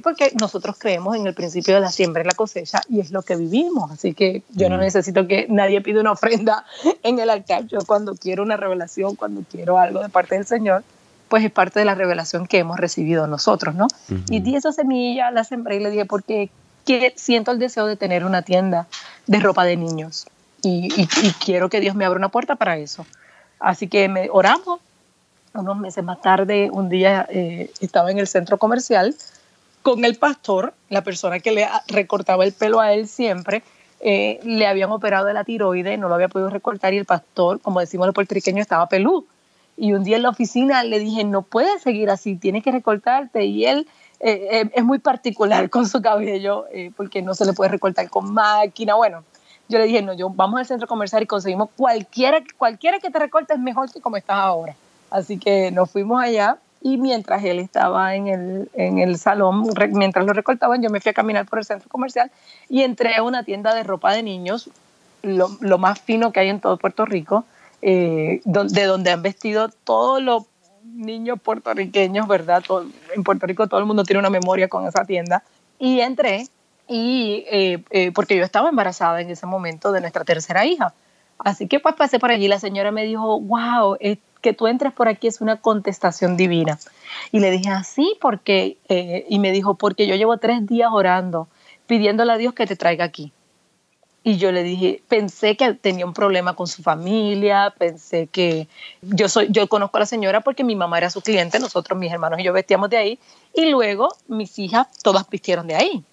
[0.02, 3.22] Porque nosotros creemos en el principio de la siembra y la cosecha y es lo
[3.22, 3.92] que vivimos.
[3.92, 6.66] Así que yo no necesito que nadie pida una ofrenda
[7.04, 7.68] en el altar.
[7.68, 10.84] Yo cuando quiero una revelación, cuando quiero algo de parte del Señor,
[11.30, 13.88] pues es parte de la revelación que hemos recibido nosotros, ¿no?
[14.30, 16.50] Y di esa semilla, la sembré y le dije, porque
[17.16, 18.88] siento el deseo de tener una tienda
[19.28, 20.26] de ropa de niños
[20.63, 20.90] y,
[21.46, 23.06] quiero que Dios me abra una puerta para eso.
[23.60, 24.80] Así que me oramos.
[25.54, 29.16] Unos meses más tarde, un día eh, estaba en el centro comercial
[29.88, 33.63] con el pastor, la persona que le recortaba el pelo a él siempre,
[34.02, 37.62] eh, le habían operado de la tiroide, no lo había podido recortar y el pastor,
[37.62, 39.23] como decimos los puertorriqueños, estaba peludo.
[39.78, 43.45] Y un día en la oficina le dije, no puedes seguir así, tienes que recortarte.
[43.45, 43.88] Y él
[44.19, 46.65] eh, eh, es muy particular con su cabello
[46.97, 48.95] porque no se le puede recortar con máquina.
[48.95, 49.23] Bueno,
[49.69, 53.19] yo le dije, no, yo vamos al centro comercial y conseguimos cualquiera, cualquiera que te
[53.19, 54.76] recorte es mejor que como estás ahora.
[55.10, 60.26] Así que nos fuimos allá y mientras él estaba en el, en el salón, mientras
[60.26, 62.32] lo recortaban, yo me fui a caminar por el centro comercial
[62.70, 64.70] y entré a una tienda de ropa de niños,
[65.24, 67.46] lo, lo más fino que hay en todo Puerto Rico
[67.82, 70.46] eh, de donde han vestido todos los
[70.84, 72.63] niños puertorriqueños, ¿verdad?
[73.16, 75.44] en Puerto Rico todo el mundo tiene una memoria con esa tienda.
[75.78, 76.48] Y entré,
[76.88, 80.94] y, eh, eh, porque yo estaba embarazada en ese momento de nuestra tercera hija.
[81.39, 83.97] Así que pues pasé por allí, la señora me dijo, wow,
[84.41, 86.80] que tú entres por aquí es una contestación divina.
[87.32, 88.78] Y le dije, así, ah, porque,
[89.30, 91.47] y me dijo, porque yo llevo tres días orando,
[91.86, 93.32] pidiéndole a Dios que te traiga aquí.
[94.23, 98.67] Y yo le dije, pensé que tenía un problema con su familia, pensé que
[99.02, 102.12] yo soy, yo conozco a la señora porque mi mamá era su cliente, nosotros, mis
[102.12, 103.19] hermanos y yo vestíamos de ahí,
[103.54, 106.04] y luego mis hijas todas vistieron de ahí.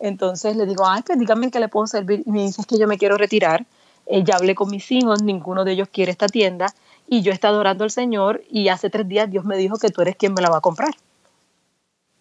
[0.00, 2.22] Entonces le digo, ay, pues dígame que le puedo servir.
[2.24, 3.66] Y me dice que yo me quiero retirar.
[4.10, 6.74] Eh, ya hablé con mis hijos, ninguno de ellos quiere esta tienda.
[7.06, 9.90] Y yo he estado orando al Señor y hace tres días Dios me dijo que
[9.90, 10.94] tú eres quien me la va a comprar.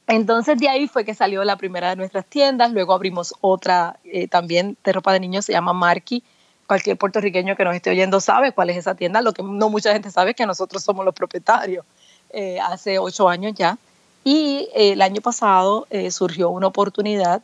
[0.07, 4.27] Entonces de ahí fue que salió la primera de nuestras tiendas, luego abrimos otra eh,
[4.27, 6.23] también de ropa de niños, se llama Marky.
[6.67, 9.91] Cualquier puertorriqueño que nos esté oyendo sabe cuál es esa tienda, lo que no mucha
[9.93, 11.85] gente sabe es que nosotros somos los propietarios
[12.31, 13.77] eh, hace ocho años ya.
[14.23, 17.41] Y eh, el año pasado surgió una oportunidad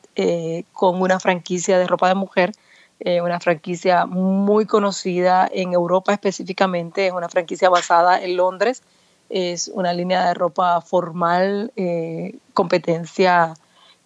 [0.73, 2.51] con una franquicia de ropa de mujer,
[2.99, 8.83] una franquicia muy conocida en Europa específicamente, es una franquicia basada en Londres,
[9.29, 13.53] es una línea de ropa formal, eh, competencia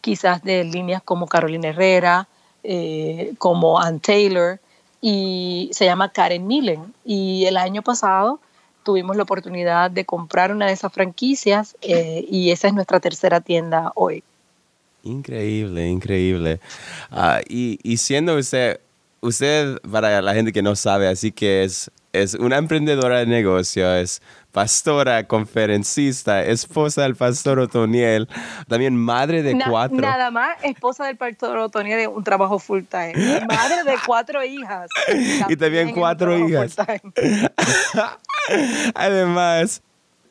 [0.01, 2.27] quizás de líneas como Carolina Herrera,
[2.63, 4.59] eh, como Ann Taylor,
[5.01, 6.93] y se llama Karen Millen.
[7.05, 8.39] Y el año pasado
[8.83, 13.41] tuvimos la oportunidad de comprar una de esas franquicias eh, y esa es nuestra tercera
[13.41, 14.23] tienda hoy.
[15.03, 16.59] Increíble, increíble.
[17.09, 18.81] Ah, y, y siendo usted,
[19.21, 23.93] usted, para la gente que no sabe, así que es, es una emprendedora de negocio,
[23.95, 28.27] es pastora, conferencista, esposa del pastor Otoniel,
[28.67, 29.97] también madre de cuatro.
[29.97, 33.13] Nada más, esposa del pastor Otoniel un trabajo full time.
[33.47, 34.89] Madre de cuatro hijas.
[35.49, 36.75] y también cuatro hijas.
[38.95, 39.81] Además,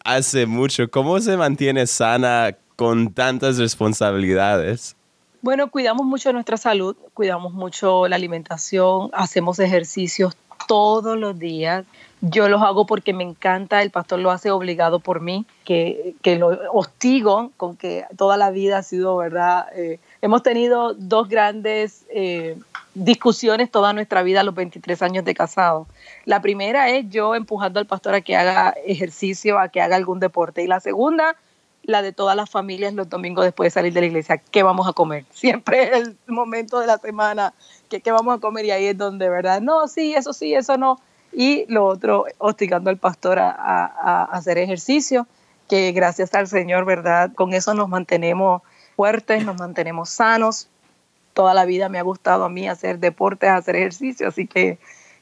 [0.04, 4.94] hace mucho, ¿cómo se mantiene sana con tantas responsabilidades?
[5.42, 10.36] Bueno, cuidamos mucho nuestra salud, cuidamos mucho la alimentación, hacemos ejercicios
[10.68, 11.84] todos los días.
[12.20, 16.36] Yo los hago porque me encanta, el pastor lo hace obligado por mí, que, que
[16.36, 19.66] lo hostigo con que toda la vida ha sido, ¿verdad?
[19.74, 22.56] Eh, hemos tenido dos grandes eh,
[22.94, 25.88] discusiones toda nuestra vida a los 23 años de casado.
[26.26, 30.20] La primera es yo empujando al pastor a que haga ejercicio, a que haga algún
[30.20, 30.62] deporte.
[30.62, 31.34] Y la segunda,
[31.88, 34.36] la de todas las familias los domingos después de salir de la iglesia.
[34.36, 35.24] ¿Qué vamos a comer?
[35.32, 37.54] Siempre es el momento de la semana
[37.88, 39.60] que qué vamos a comer y ahí es donde, ¿verdad?
[39.60, 41.00] No, sí, eso sí, eso no
[41.32, 45.26] y lo otro, hostigando al pastor a, hacer ejercicio,
[45.68, 47.32] que gracias al Señor, ¿verdad?
[47.34, 48.62] Con eso nos mantenemos
[48.96, 50.68] fuertes, nos mantenemos sanos.
[51.34, 54.78] Toda la vida me ha gustado a mí hacer deportes, hacer ejercicio, así que,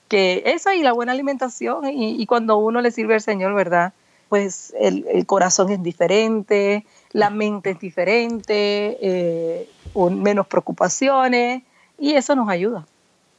[0.09, 3.92] que eso y la buena alimentación y, cuando uno le sirve al Señor, ¿verdad?
[4.29, 9.69] Pues el, corazón es diferente, la mente es diferente, eh,
[10.11, 11.62] menos preocupaciones
[11.99, 12.87] y eso nos ayuda.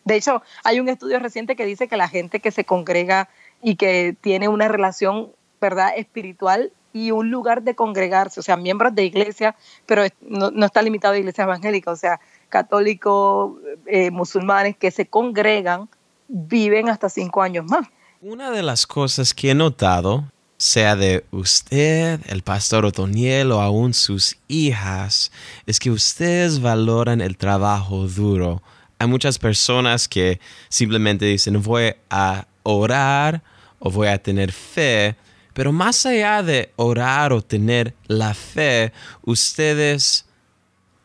[0.05, 3.27] De hecho, hay un estudio reciente que dice que la gente que se congrega
[3.61, 8.95] y que tiene una relación, ¿verdad?, espiritual y un lugar de congregarse, o sea, miembros
[8.95, 12.19] de iglesia, pero no, está limitado a iglesia evangélica, o sea,
[12.49, 13.53] católicos,
[13.85, 15.89] eh, musulmanes que se congregan,
[16.27, 17.87] viven hasta cinco años más.
[18.21, 20.23] Una de las cosas que he notado,
[20.57, 25.31] sea de usted, el pastor Otoniel o aún sus hijas,
[25.65, 28.63] es que ustedes valoran el trabajo duro.
[28.99, 30.39] Hay muchas personas que
[30.69, 33.43] simplemente dicen voy a orar
[33.79, 35.15] o voy a tener fe,
[35.53, 38.91] pero más allá de orar o tener la fe,
[39.23, 40.25] ustedes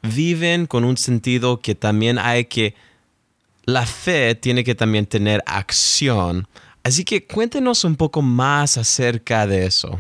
[0.03, 2.75] viven con un sentido que también hay que,
[3.65, 6.49] la fe tiene que también tener acción.
[6.85, 9.99] Así que cuéntenos un poco más acerca de eso.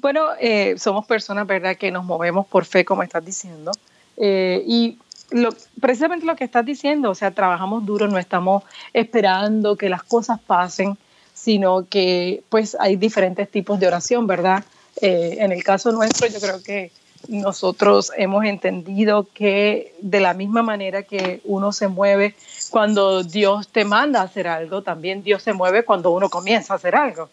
[0.00, 3.70] Bueno, eh, somos personas, ¿verdad?, que nos movemos por fe, como estás diciendo.
[4.16, 4.98] Eh, y
[5.30, 10.02] lo, precisamente lo que estás diciendo, o sea, trabajamos duro, no estamos esperando que las
[10.02, 10.96] cosas pasen,
[11.34, 14.64] sino que pues hay diferentes tipos de oración, ¿verdad?
[15.00, 16.90] Eh, en el caso nuestro, yo creo que
[17.28, 22.34] nosotros hemos entendido que de la misma manera que uno se mueve
[22.70, 26.76] cuando Dios te manda a hacer algo, también Dios se mueve cuando uno comienza a
[26.76, 27.28] hacer algo.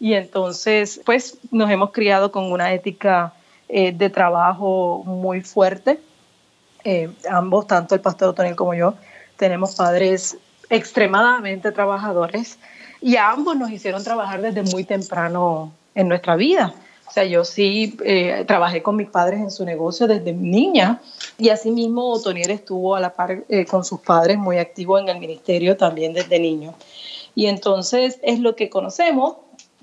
[0.00, 3.32] Y entonces, pues nos hemos criado con una ética
[3.68, 6.00] eh, de trabajo muy fuerte.
[6.84, 8.94] Eh, ambos, tanto el pastor Otoniel como yo,
[9.36, 12.58] tenemos padres extremadamente trabajadores
[13.00, 16.74] y ambos nos hicieron trabajar desde muy temprano en nuestra vida.
[17.08, 21.00] O sea, yo sí eh, trabajé con mis padres en su negocio desde niña
[21.38, 25.18] y asimismo Otoniel estuvo a la par eh, con sus padres muy activo en el
[25.18, 26.74] ministerio también desde niño.
[27.34, 29.36] Y entonces es lo que conocemos,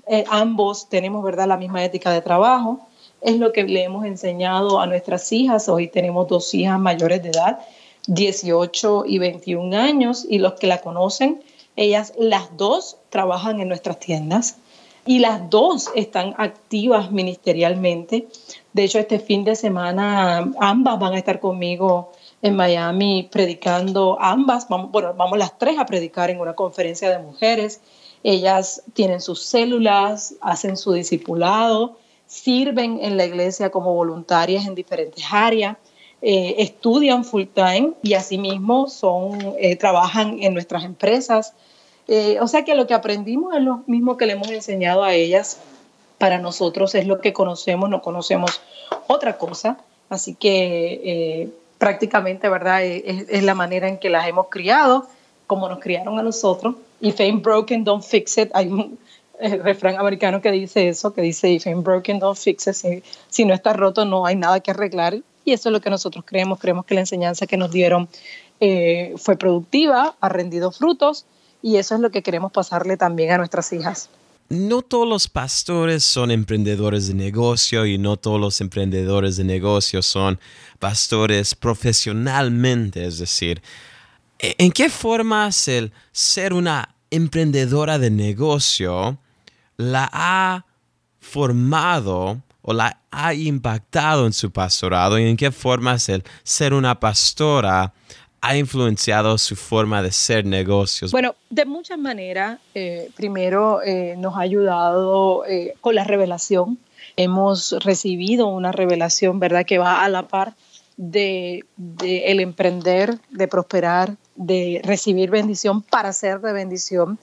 [0.06, 2.80] eh, ambos tenemos, ¿verdad?, la misma ética de trabajo,
[3.20, 7.30] es lo que le hemos enseñado a nuestras hijas, hoy tenemos dos hijas mayores de
[7.30, 7.60] edad,
[8.06, 11.42] 18 y 21 años, y los que la conocen,
[11.76, 14.58] ellas las dos trabajan en nuestras tiendas
[15.06, 18.26] y las dos están activas ministerialmente.
[18.72, 22.12] De hecho, este fin de semana ambas van a estar conmigo
[22.42, 27.18] en Miami predicando, ambas, vamos, bueno, vamos las tres a predicar en una conferencia de
[27.18, 27.80] mujeres.
[28.22, 35.24] Ellas tienen sus células, hacen su discipulado, sirven en la iglesia como voluntarias en diferentes
[35.30, 35.76] áreas,
[36.22, 41.52] eh, estudian full time y asimismo son, eh, trabajan en nuestras empresas
[42.06, 45.14] eh, o sea que lo que aprendimos es lo mismo que le hemos enseñado a
[45.14, 45.60] ellas.
[46.18, 48.60] Para nosotros es lo que conocemos, no conocemos
[49.06, 49.78] otra cosa.
[50.10, 52.84] Así que eh, prácticamente, ¿verdad?
[52.84, 55.06] Es, es, la manera en que las hemos criado,
[55.46, 56.76] como nos criaron a nosotros.
[57.00, 58.50] If ain't broken, don't fix it.
[58.54, 58.98] Hay un
[59.62, 62.74] refrán americano que dice eso, que dice, if ain't broken, don't fix it.
[62.74, 65.18] Si, si no está roto, no hay nada que arreglar.
[65.44, 66.60] Y eso es lo que nosotros creemos.
[66.60, 68.08] Creemos que la enseñanza que nos dieron
[68.60, 71.26] eh, fue productiva, ha rendido frutos
[71.64, 74.10] y eso es lo que queremos pasarle también a nuestras hijas.
[74.50, 80.02] No todos los pastores son emprendedores de negocio y no todos los emprendedores de negocio
[80.02, 80.38] son
[80.78, 83.62] pastores profesionalmente, es decir,
[84.38, 89.18] ¿e-, ¿en qué formas el ser una emprendedora de negocio
[89.78, 90.66] la ha
[91.18, 97.00] formado o la ha impactado en su pastorado y en qué formas el ser una
[97.00, 97.94] pastora
[98.44, 101.12] ha influenciado su forma de ser negocios?
[101.12, 102.58] Bueno, de muchas maneras.
[102.74, 106.78] Eh, primero, eh, nos ha ayudado eh, con la revelación.
[107.16, 110.52] Hemos recibido una revelación, ¿verdad?, que va a la par
[110.98, 111.64] de,
[112.02, 117.18] el emprender, de prosperar, de recibir bendición para ser de bendición.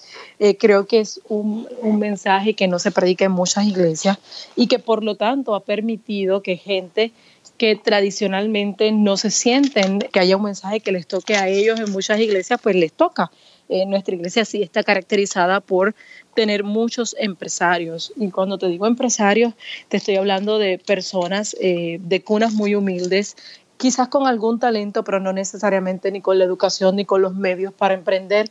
[0.60, 4.18] creo que es un, un, mensaje que no se predica en muchas iglesias
[4.56, 7.12] y que por lo tanto ha permitido que gente
[7.62, 11.92] que tradicionalmente no se sienten que haya un mensaje que les toque a ellos en
[11.92, 13.30] muchas iglesias, pues les toca.
[13.86, 15.94] nuestra iglesia sí está caracterizada por
[16.34, 18.14] tener muchos empresarios.
[18.16, 19.54] Y cuando te digo empresarios,
[19.90, 23.36] te estoy hablando de personas eh, de cunas muy humildes,
[23.78, 27.74] quizás con algún talento, pero no necesariamente ni con la educación ni con los medios
[27.76, 28.50] para emprender.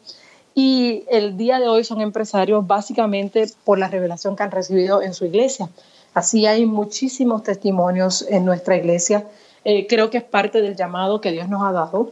[0.55, 5.14] Y el día de hoy son empresarios básicamente por la revelación que han recibido en
[5.14, 5.68] su iglesia.
[6.14, 9.26] Así hay muchísimos testimonios en nuestra iglesia.
[9.64, 12.11] Eh, creo que es parte del llamado que Dios nos ha dado.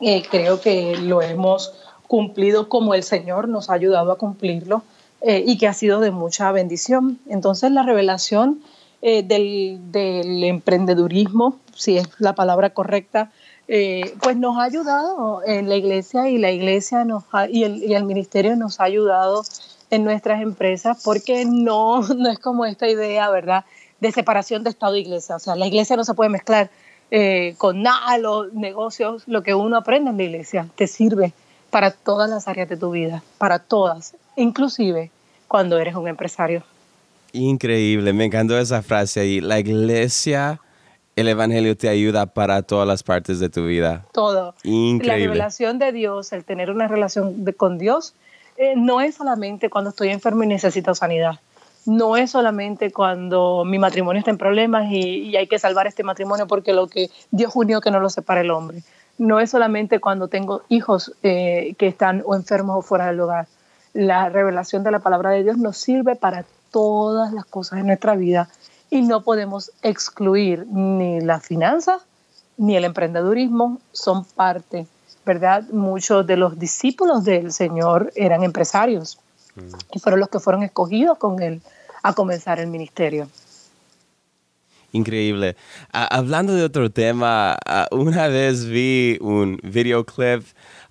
[0.00, 1.74] Eh, creo que lo hemos
[2.06, 4.82] cumplido como el Señor nos ha ayudado a cumplirlo
[5.20, 7.18] eh, y que ha sido de mucha bendición.
[7.28, 8.60] Entonces la revelación
[9.00, 13.30] del, del, emprendedurismo, si es la palabra correcta,
[13.68, 17.06] pues nos ha ayudado en la iglesia y la iglesia
[17.48, 17.62] y
[17.92, 19.44] el ministerio nos ha ayudado
[19.90, 23.64] en nuestras empresas porque no, no es como esta idea, ¿verdad?,
[24.00, 25.36] de separación de Estado e Iglesia.
[25.36, 26.70] O sea, la Iglesia no se puede mezclar
[27.10, 31.32] eh, con nada, los negocios, lo que uno aprende en la Iglesia te sirve
[31.70, 35.10] para todas las áreas de tu vida, para todas, inclusive
[35.48, 36.62] cuando eres un empresario.
[37.32, 39.40] Increíble, me encantó esa frase ahí.
[39.40, 40.60] La Iglesia
[41.18, 44.06] el Evangelio te ayuda para todas las partes de tu vida.
[44.12, 44.54] Todo.
[44.62, 45.06] Increíble.
[45.06, 48.14] La revelación de Dios, el tener una relación con Dios,
[48.58, 51.38] eh, no es solamente cuando estoy enfermo y necesito sanidad.
[51.86, 56.48] No es solamente cuando mi matrimonio está en problemas y, hay que salvar este matrimonio
[56.48, 58.82] porque lo que Dios unió que no lo separa el hombre.
[59.16, 63.46] No es solamente cuando tengo hijos eh, que están o enfermos o fuera del hogar.
[63.94, 68.16] La revelación de la palabra de Dios nos sirve para todas las cosas de nuestra
[68.16, 68.48] vida
[68.90, 72.02] y no podemos excluir ni las finanzas
[72.56, 74.88] ni el emprendedurismo, son parte,
[75.28, 75.64] ¿verdad?
[75.72, 79.18] Muchos de los discípulos del Señor eran empresarios
[79.56, 79.74] mm.
[79.92, 81.60] y fueron los que fueron escogidos con él
[82.02, 83.28] a comenzar el ministerio.
[84.92, 85.54] Increíble.
[85.92, 90.44] Ah, hablando de otro tema, ah, una vez vi un videoclip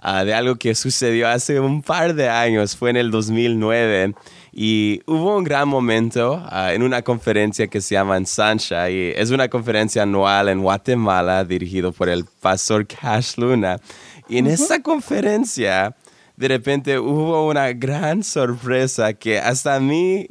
[0.03, 4.13] uh, de algo que sucedió hace un par de años, fue en el 2009
[4.53, 9.31] y hubo un gran momento uh, en una conferencia que se llama Sancha y es
[9.31, 13.79] una conferencia anual en Guatemala dirigido por el pastor Cash Luna.
[14.29, 15.95] Y en esa conferencia,
[16.35, 20.27] de repente hubo una gran sorpresa que hasta a mí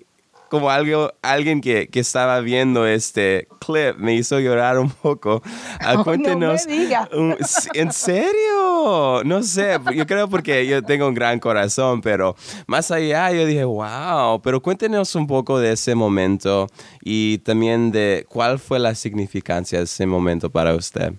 [0.49, 5.43] como algo, alguien que, que, estaba viendo este clip me hizo llorar un poco.
[5.87, 6.67] Uh, cuéntenos.
[6.67, 9.23] ¿En serio?
[9.25, 12.35] No sé, yo creo porque yo tengo un gran corazón, pero
[12.67, 16.67] más allá yo dije, wow, pero cuéntenos un poco de ese momento
[17.03, 21.13] y también de cuál fue la significancia de ese momento para usted.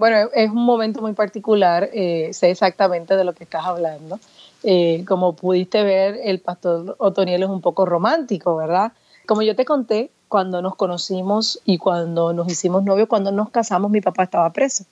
[0.00, 4.18] Bueno, es un momento muy particular, eh, sé exactamente de lo que estás hablando.
[4.62, 8.92] Eh, como pudiste ver, el pastor Otoniel es un poco romántico, ¿verdad?
[9.26, 13.90] Como yo te conté, cuando nos conocimos y cuando nos hicimos novios, cuando nos casamos,
[13.90, 14.86] mi papá estaba preso.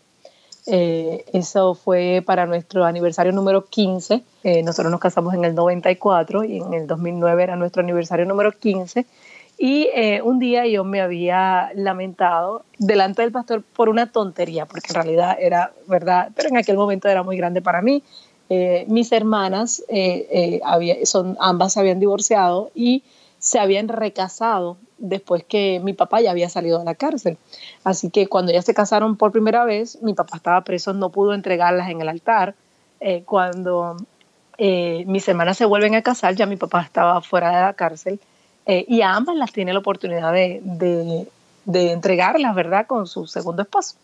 [0.67, 4.23] Eh, eso fue para nuestro aniversario número 15.
[4.45, 8.53] Eh, nosotros nos casamos en el 94 y en el 2009 era nuestro aniversario número
[8.53, 9.07] 15.
[9.59, 9.89] Y
[10.23, 15.37] un día yo me había lamentado delante del pastor por una tontería, porque en realidad
[15.41, 18.05] era verdad, pero en aquel momento era muy grande para mí.
[18.51, 23.03] Eh, mis hermanas, eh, eh, son, ambas se habían divorciado y
[23.39, 27.37] se habían recasado después que mi papá ya había salido de la cárcel.
[27.85, 31.35] Así que cuando ya se casaron por primera vez, mi papá estaba preso, no pudo
[31.35, 32.55] entregarlas en el altar.
[33.27, 33.97] cuando
[34.59, 38.19] mis hermanas se vuelven a casar, ya mi papá estaba fuera de la cárcel
[38.69, 41.27] y a ambas las tiene la oportunidad de, de,
[41.65, 43.97] de entregarlas, ¿verdad?, con su segundo esposo.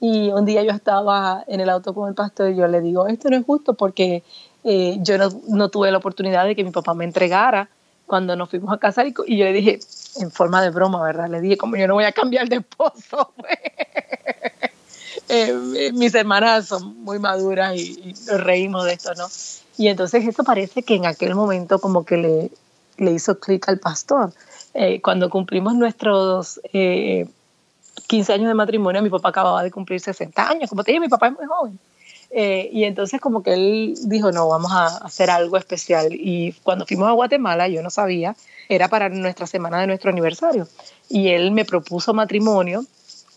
[0.00, 3.06] Y un día yo estaba en el auto con el pastor y yo le digo,
[3.06, 4.24] esto no es justo porque
[4.64, 5.16] eh, yo
[5.48, 7.68] no, tuve la oportunidad de que mi papá me entregara
[8.06, 9.78] cuando nos fuimos a casar y, yo le dije,
[10.16, 11.28] en forma de broma, ¿verdad?
[11.28, 13.32] Le dije, como yo no voy a cambiar de esposo.
[15.28, 19.26] eh, mis hermanas son muy maduras y, nos reímos de esto, ¿no?
[19.78, 22.50] Y entonces eso parece que en aquel momento como que le,
[22.98, 24.32] le hizo clic al pastor.
[24.74, 27.26] Eh, cuando cumplimos nuestros eh,
[28.06, 30.70] 15 años de matrimonio, mi papá acababa de cumplir 60 años.
[30.70, 31.78] Como te dije, mi papá es muy joven.
[32.34, 36.08] Eh, y entonces como que él dijo, no, vamos a hacer algo especial.
[36.12, 38.34] Y cuando fuimos a Guatemala, yo no sabía,
[38.68, 40.66] era para nuestra semana de nuestro aniversario.
[41.08, 42.84] Y él me propuso matrimonio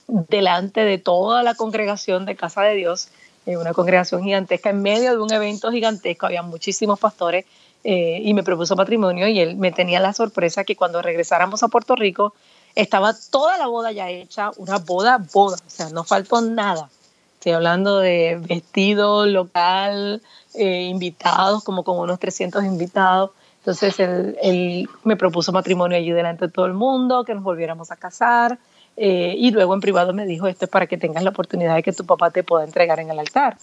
[0.07, 3.09] delante de toda la congregación de Casa de Dios,
[3.45, 7.45] eh, una congregación gigantesca, en medio de un evento gigantesco, había muchísimos pastores,
[7.87, 11.67] eh, y me propuso matrimonio y él me tenía la sorpresa que cuando regresáramos a
[11.67, 12.33] Puerto Rico,
[12.73, 16.89] estaba toda la boda ya hecha, una boda, boda, o sea, no faltó nada.
[17.35, 20.23] Estoy hablando de vestido local,
[20.55, 23.29] eh, invitados, como con unos 300 invitados.
[23.59, 27.97] Entonces él, me propuso matrimonio allí delante de todo el mundo, que nos volviéramos a
[27.97, 28.57] casar.
[28.97, 31.83] Eh, y luego en privado me dijo, esto es para que tengas la oportunidad de
[31.83, 33.59] que tu papá te pueda entregar en el altar.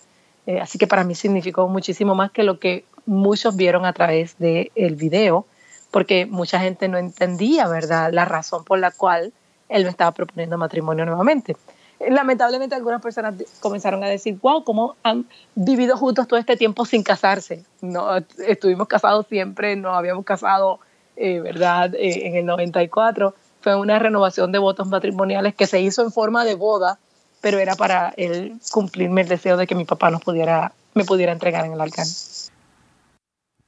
[0.61, 4.70] Así que para mí significó muchísimo más que lo que muchos vieron a través del
[4.74, 5.46] el video
[5.92, 9.32] porque mucha gente no entendía, ¿verdad?, la razón por la cual
[9.68, 11.55] él me estaba proponiendo matrimonio nuevamente.
[12.00, 17.05] Lamentablemente algunas personas comenzaron a decir, wow, ¿cómo han vivido juntos todo este tiempo sin
[17.05, 17.62] casarse?
[17.80, 20.80] No, estuvimos casados siempre, nos habíamos casado,
[21.16, 23.34] eh, ¿verdad?, eh, en el 94.
[23.61, 26.98] Fue una renovación de votos matrimoniales que se hizo en forma de boda,
[27.40, 31.32] pero era para él cumplirme el deseo de que mi papá nos pudiera, me pudiera
[31.32, 32.41] entregar en el alcance.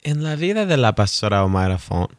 [0.07, 2.11] En la vida de la pastora Omar Font,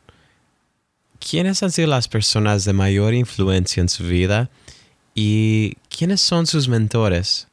[1.20, 4.50] ¿quiénes han sido las personas de mayor influencia en su vida
[5.14, 7.48] y quiénes son sus mentores?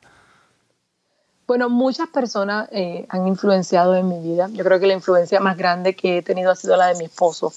[1.47, 4.49] Bueno, muchas personas eh, han influenciado en mi vida.
[4.53, 7.05] Yo creo que la influencia más grande que he tenido ha sido la de mi
[7.05, 7.53] esposo.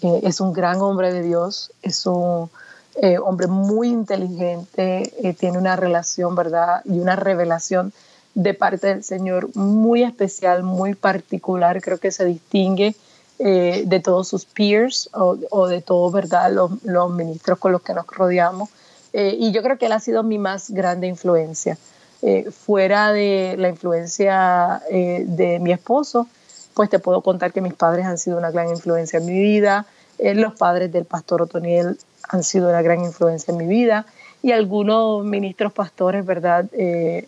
[0.00, 2.48] Eh, es un gran hombre de Dios, es un
[3.02, 6.80] eh, hombre muy inteligente, tiene una relación, ¿verdad?
[6.84, 7.92] Y una revelación
[8.34, 12.94] de parte del Señor muy especial, muy particular, creo que se distingue
[13.38, 18.06] eh, de todos sus peers o, de todos, ¿verdad?, los, ministros con los que nos
[18.06, 18.70] rodeamos.
[19.12, 21.78] Eh, y yo creo que él ha sido mi más grande influencia.
[22.22, 26.26] Eh, fuera de la influencia de mi esposo,
[26.72, 29.86] pues te puedo contar que mis padres han sido una gran influencia en mi vida,
[30.18, 34.06] los padres del pastor Otoniel han sido una gran influencia en mi vida
[34.44, 36.66] y algunos ministros pastores, ¿verdad?,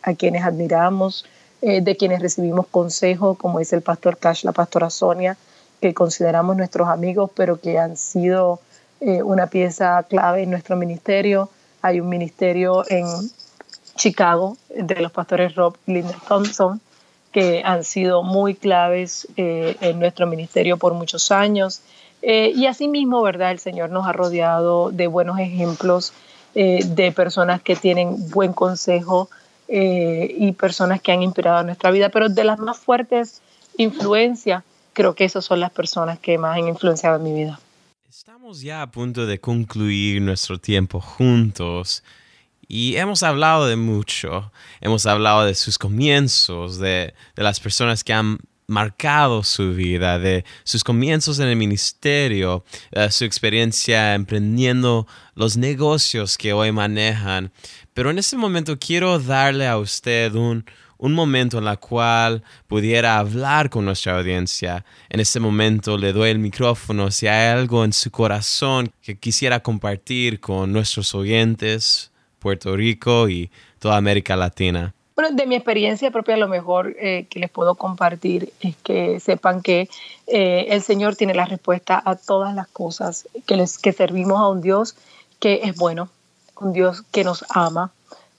[0.03, 1.25] a quienes admiramos,
[1.61, 5.37] de quienes recibimos consejo, como es el pastor Cash, la pastora Sonia,
[5.81, 8.61] que consideramos nuestros amigos, pero que han sido
[9.01, 11.51] eh, una pieza clave en nuestro ministerio.
[11.83, 13.07] Hay un ministerio en
[13.95, 16.81] Chicago de los pastores Rob y Linda Thompson,
[17.31, 21.83] que han sido muy claves eh, en nuestro ministerio por muchos años.
[22.23, 23.51] Eh, y asimismo, ¿verdad?
[23.51, 26.15] El Señor nos ha rodeado de buenos ejemplos,
[26.57, 29.29] de personas que tienen buen consejo
[29.69, 33.43] y personas que han inspirado nuestra vida, pero de las más fuertes
[33.77, 34.65] influencias
[34.97, 37.61] creo que esas son las personas que más han influenciado en mi vida.
[38.09, 42.03] Estamos ya a punto de concluir nuestro tiempo juntos
[42.67, 44.51] y hemos hablado de mucho.
[44.81, 48.39] Hemos hablado de sus comienzos, de, de las personas que han
[48.69, 52.65] marcado su vida, de sus comienzos en el ministerio,
[52.97, 57.53] uh, su experiencia emprendiendo los negocios que hoy manejan.
[57.95, 60.65] Pero en este momento quiero darle a usted un,
[60.99, 64.85] un momento en el cual pudiera hablar con nuestra audiencia.
[65.09, 69.61] En este momento le doy el micrófono si hay algo en su corazón que quisiera
[69.61, 72.11] compartir con nuestros oyentes,
[72.41, 74.96] Puerto Rico y toda América Latina.
[75.17, 79.63] Bueno, de mi experiencia propia, lo mejor eh, que les puedo compartir es que sepan
[79.63, 79.89] que
[80.27, 84.49] eh, el Señor tiene la respuesta a todas las cosas, que, les, que servimos a
[84.49, 84.95] un Dios
[85.41, 86.11] que es bueno,
[86.61, 87.93] un Dios que nos ama,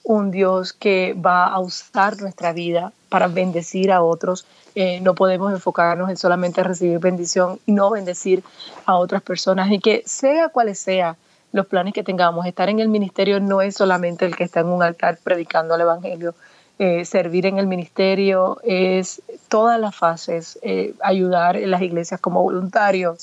[0.04, 4.46] un Dios que va a usar nuestra vida para bendecir a otros.
[4.76, 8.44] Eh, no podemos enfocarnos en solamente recibir bendición y no bendecir
[8.86, 9.72] a otras personas.
[9.72, 11.18] Y que sea cuales sean
[11.54, 14.68] los planes que tengamos, estar en el ministerio no es solamente el que está en
[14.68, 16.36] un altar predicando el Evangelio.
[16.80, 22.44] Eh, servir en el ministerio es todas las fases, eh, ayudar en las iglesias como
[22.44, 23.18] voluntario,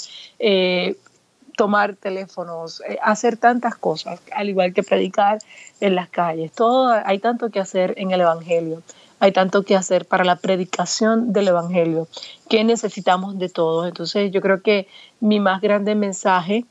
[1.57, 5.39] tomar teléfonos, eh, hacer tantas cosas, al igual que predicar
[5.81, 6.53] en las calles.
[6.53, 8.83] Todo, hay tanto que hacer en el Evangelio,
[9.21, 12.09] hay tanto que hacer para la predicación del Evangelio,
[12.49, 13.89] que necesitamos de todos.
[13.89, 14.89] Entonces yo creo que
[15.21, 16.65] mi más grande mensaje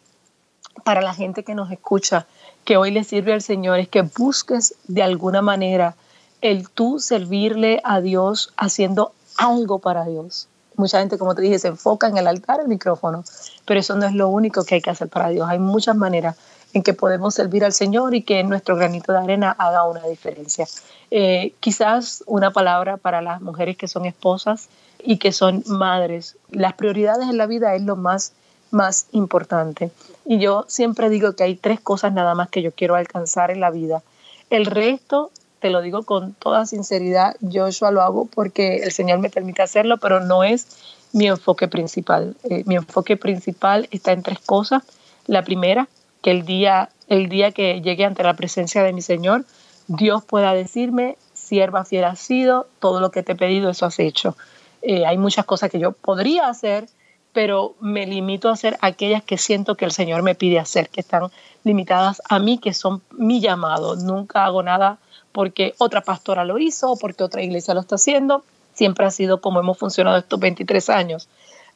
[0.84, 2.26] para la gente que nos escucha,
[2.66, 5.96] que hoy le sirve al Señor, es que busques de alguna manera
[6.44, 11.70] el tú servirle a Dios haciendo algo para Dios mucha gente, como te dije, se
[11.70, 13.24] enfoca en el altar, el micrófono,
[13.66, 15.48] pero eso no es lo único que hay que hacer para Dios.
[15.50, 16.36] Hay muchas maneras
[16.74, 20.68] en que podemos servir al Señor y que nuestro granito de arena haga una diferencia.
[21.12, 24.70] Eh, quizás una palabra para las mujeres que son esposas
[25.04, 26.38] y que son madres.
[26.50, 28.34] Las prioridades en la vida es lo más,
[28.72, 29.92] más importante.
[30.26, 33.60] Y yo siempre digo que hay tres cosas nada más que yo quiero alcanzar en
[33.60, 34.02] la vida.
[34.50, 35.32] El resto
[35.64, 39.96] te lo digo con toda sinceridad, Joshua lo hago porque el Señor me permite hacerlo,
[39.96, 40.68] pero no es
[41.14, 42.36] mi enfoque principal.
[42.44, 44.84] Eh, mi enfoque principal está en tres cosas.
[45.26, 45.88] La primera,
[46.22, 49.46] que el día, el día que llegue ante la presencia de mi Señor,
[49.88, 54.00] Dios pueda decirme, sierva fiel has sido, todo lo que te he pedido, eso has
[54.00, 54.36] hecho.
[54.82, 56.90] Eh, hay muchas cosas que yo podría hacer,
[57.32, 61.00] pero me limito a hacer aquellas que siento que el Señor me pide hacer, que
[61.00, 61.32] están
[61.64, 63.96] limitadas a mí, que son mi llamado.
[63.96, 65.00] Nunca hago nada
[65.34, 68.46] porque otra pastora lo hizo porque otra iglesia lo está haciendo.
[68.74, 71.28] Siempre ha sido como hemos funcionado estos 23 años.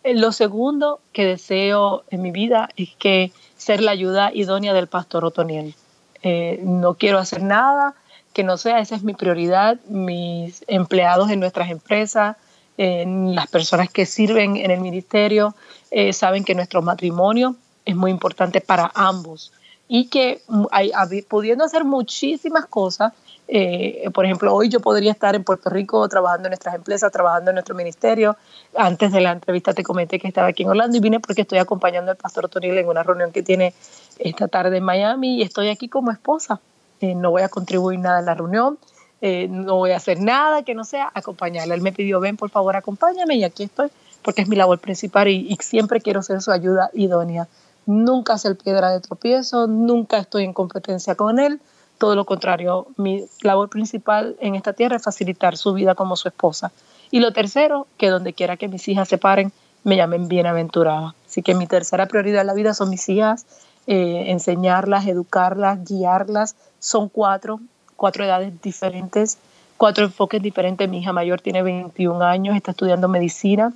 [0.04, 4.88] Eh, lo segundo que deseo en mi vida es que ser la ayuda idónea del
[4.88, 5.76] pastor Otoniel.
[6.24, 7.96] Eh, no quiero hacer nada
[8.34, 9.80] que no sea, esa es mi prioridad.
[9.88, 12.38] Mis empleados en nuestras empresas,
[12.78, 15.56] las personas que sirven en el ministerio,
[15.90, 17.56] eh, saben que nuestro matrimonio
[17.86, 19.52] es muy importante para ambos
[19.88, 20.92] y que hay,
[21.24, 23.14] pudiendo hacer muchísimas cosas,
[23.48, 27.52] eh, por ejemplo, hoy yo podría estar en Puerto Rico trabajando en nuestras empresas, trabajando
[27.52, 28.36] en nuestro ministerio.
[28.76, 31.60] Antes de la entrevista te comenté que estaba aquí en Orlando y vine porque estoy
[31.60, 33.74] acompañando al pastor Tonil en una reunión que tiene
[34.20, 36.60] esta tarde en Miami y estoy aquí como esposa.
[37.00, 38.78] Eh, no voy a contribuir nada en la reunión,
[39.22, 41.74] eh, no voy a hacer nada que no sea acompañarle.
[41.74, 43.90] Él me pidió, ven por favor, acompáñame y aquí estoy
[44.24, 47.48] porque es mi labor principal y, y siempre quiero ser su ayuda idónea.
[47.88, 51.60] Nunca ser piedra de tropiezo, nunca estoy en competencia con él
[51.98, 56.28] todo lo contrario, mi labor principal en esta tierra es facilitar su vida como su
[56.28, 56.72] esposa.
[57.10, 59.52] Y lo tercero, que donde quiera que mis hijas se paren,
[59.84, 61.16] me llamen bienaventurada.
[61.26, 63.46] Así que mi tercera prioridad en la vida son mis hijas,
[63.88, 66.56] eh, enseñarlas, educarlas, guiarlas.
[66.80, 67.60] Son cuatro,
[67.96, 69.38] cuatro edades diferentes,
[69.78, 70.88] cuatro enfoques diferentes.
[70.90, 73.74] Mi hija mayor tiene 21 años, está estudiando medicina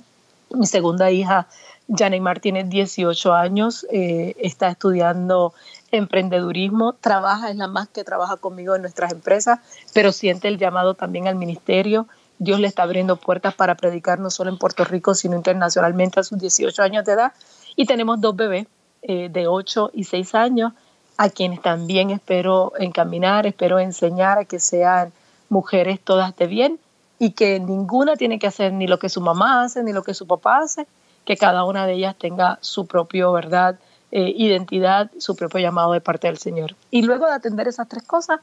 [0.54, 1.48] Mi segunda hija,
[1.96, 5.52] Janeymar, tiene 18 años, eh, está estudiando
[5.90, 9.60] emprendedurismo, trabaja, es la más que trabaja conmigo en nuestras empresas,
[9.92, 12.06] pero siente el llamado también al ministerio.
[12.38, 16.22] Dios le está abriendo puertas para predicar no solo en Puerto Rico, sino internacionalmente a
[16.22, 17.32] sus 18 años de edad.
[17.76, 18.66] Y tenemos dos bebés
[19.02, 20.72] eh, de 8 y 6 años,
[21.18, 25.12] a quienes también espero encaminar, espero enseñar a que sean
[25.50, 26.78] mujeres todas de bien
[27.18, 30.14] y que ninguna tiene que hacer ni lo que su mamá hace ni lo que
[30.14, 30.86] su papá hace,
[31.24, 33.78] que cada una de ellas tenga su propio, ¿verdad?,
[34.10, 36.76] eh, identidad, su propio llamado de parte del Señor.
[36.90, 38.40] Y luego de atender esas tres cosas,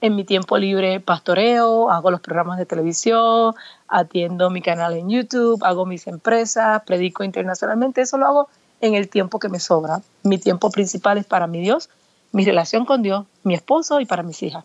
[0.00, 3.54] en mi tiempo libre pastoreo, hago los programas de televisión,
[3.86, 8.48] atiendo mi canal en YouTube, hago mis empresas, predico internacionalmente, eso lo hago
[8.80, 10.02] en el tiempo que me sobra.
[10.24, 11.88] Mi tiempo principal es para mi Dios,
[12.32, 14.64] mi relación con Dios, mi esposo y para mis hijas.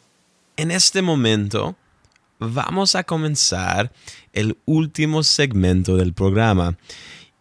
[0.56, 1.76] En este momento,
[2.40, 3.92] vamos a comenzar
[4.34, 6.78] el último segmento del programa.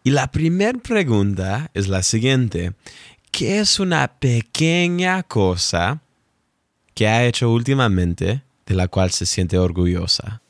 [0.07, 2.71] Y la primera pregunta es la siguiente.
[3.29, 5.99] ¿Qué es una pequeña cosa
[6.93, 10.41] que ha hecho últimamente de la cual se siente orgullosa?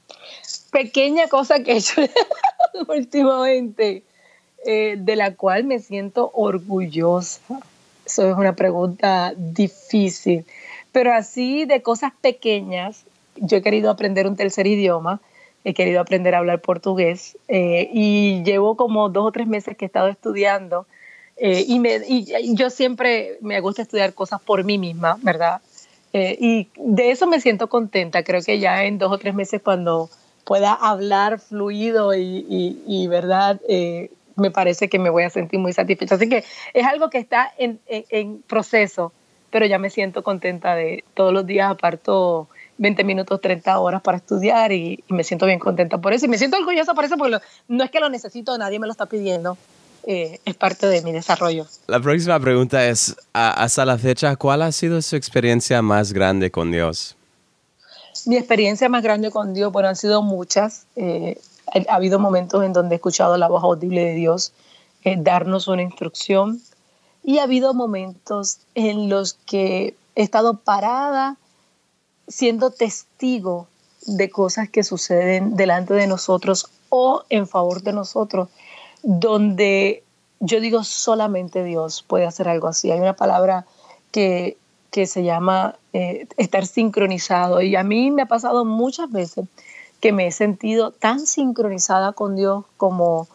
[0.72, 2.02] Pequeña cosa que he hecho
[2.88, 4.04] últimamente
[4.64, 7.42] eh, de la cual me siento orgullosa.
[8.06, 10.46] Eso es una pregunta difícil.
[10.92, 13.06] Pero así de cosas pequeñas,
[13.38, 15.20] yo he querido aprender un tercer idioma,
[15.68, 19.84] he querido aprender a hablar portugués eh, y llevo como dos o tres meses que
[19.84, 20.88] he estado estudiando
[21.36, 25.60] eh, y, me, y, yo siempre me gusta estudiar cosas por mí misma, ¿verdad?
[26.14, 28.24] Eh, y de eso me siento contenta.
[28.24, 30.10] Creo que ya en dos o tres meses cuando
[30.46, 32.46] pueda hablar fluido y,
[32.88, 33.60] y ¿verdad?
[34.38, 36.16] me parece que me voy a sentir muy satisfecha.
[36.16, 39.12] Así que es algo que está en, en, en proceso,
[39.50, 42.48] pero ya me siento contenta de todos los días aparto
[42.78, 46.26] 20 minutos, 30 horas para estudiar y, me siento bien contenta por eso.
[46.26, 48.92] Y me siento orgullosa por eso porque no es que lo necesito, nadie me lo
[48.92, 49.58] está pidiendo.
[50.10, 51.66] Eh, es parte de mi desarrollo.
[51.88, 56.72] La próxima pregunta es, hasta la fecha, ¿cuál ha sido su experiencia más grande con
[56.72, 57.18] Dios?
[58.26, 60.86] Mi experiencia más grande con Dios, bueno, han sido muchas.
[60.96, 61.38] Eh,
[61.90, 64.54] ha habido momentos en donde he escuchado la voz audible de Dios
[65.04, 66.62] eh, darnos una instrucción
[67.24, 71.38] y ha habido momentos en los que he estado parada
[72.28, 73.68] siendo testigo
[74.06, 78.50] de cosas que suceden delante de nosotros o en favor de nosotros,
[79.04, 80.04] donde
[80.40, 82.92] yo digo solamente Dios puede hacer algo así.
[82.92, 83.66] Hay una palabra
[84.12, 84.58] que,
[84.92, 89.46] que se llama eh, estar sincronizado y a mí me ha pasado muchas veces
[90.00, 93.28] que me he sentido tan sincronizada con Dios como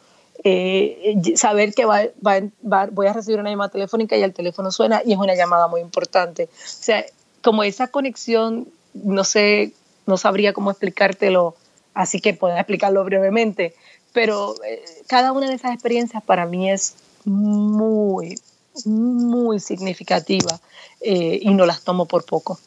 [0.44, 5.02] eh, saber que va, va, voy a recibir una llamada telefónica y el teléfono suena
[5.04, 6.44] y es una llamada muy importante.
[6.44, 7.04] O sea,
[7.42, 9.72] como esa conexión no sé,
[10.06, 11.56] no sabría cómo explicártelo,
[11.94, 13.74] así que puedo explicarlo brevemente,
[14.12, 18.38] pero eh, cada una de esas experiencias para mí es muy,
[18.84, 20.60] muy significativa
[21.00, 22.58] eh, y no las tomo por poco.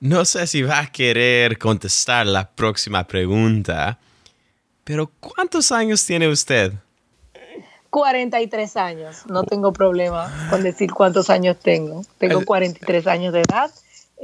[0.00, 3.98] No sé si va a querer contestar la próxima pregunta,
[4.84, 6.72] pero ¿cuántos años tiene usted?
[7.90, 12.02] 43 años, no tengo problema con decir cuántos años tengo.
[12.18, 13.70] Tengo 43 años de edad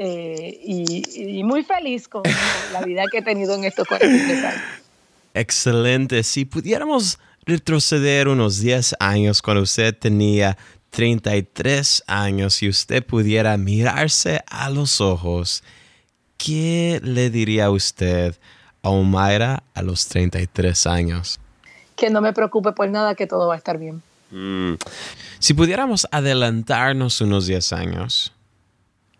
[0.00, 2.22] eh, y, muy feliz con
[2.72, 4.62] la vida que he tenido en estos 43 años.
[5.34, 6.22] Excelente.
[6.22, 10.56] Si pudiéramos retroceder unos 10 años cuando usted tenía
[10.90, 15.64] 33 años y usted pudiera mirarse a los ojos,
[16.36, 18.38] ¿qué le diría usted
[18.82, 21.40] a Omaira a los 33 años?
[21.96, 24.00] Que no me preocupe por nada, que todo va a estar bien.
[24.30, 24.74] Mm.
[25.40, 28.32] Si pudiéramos adelantarnos unos 10 años,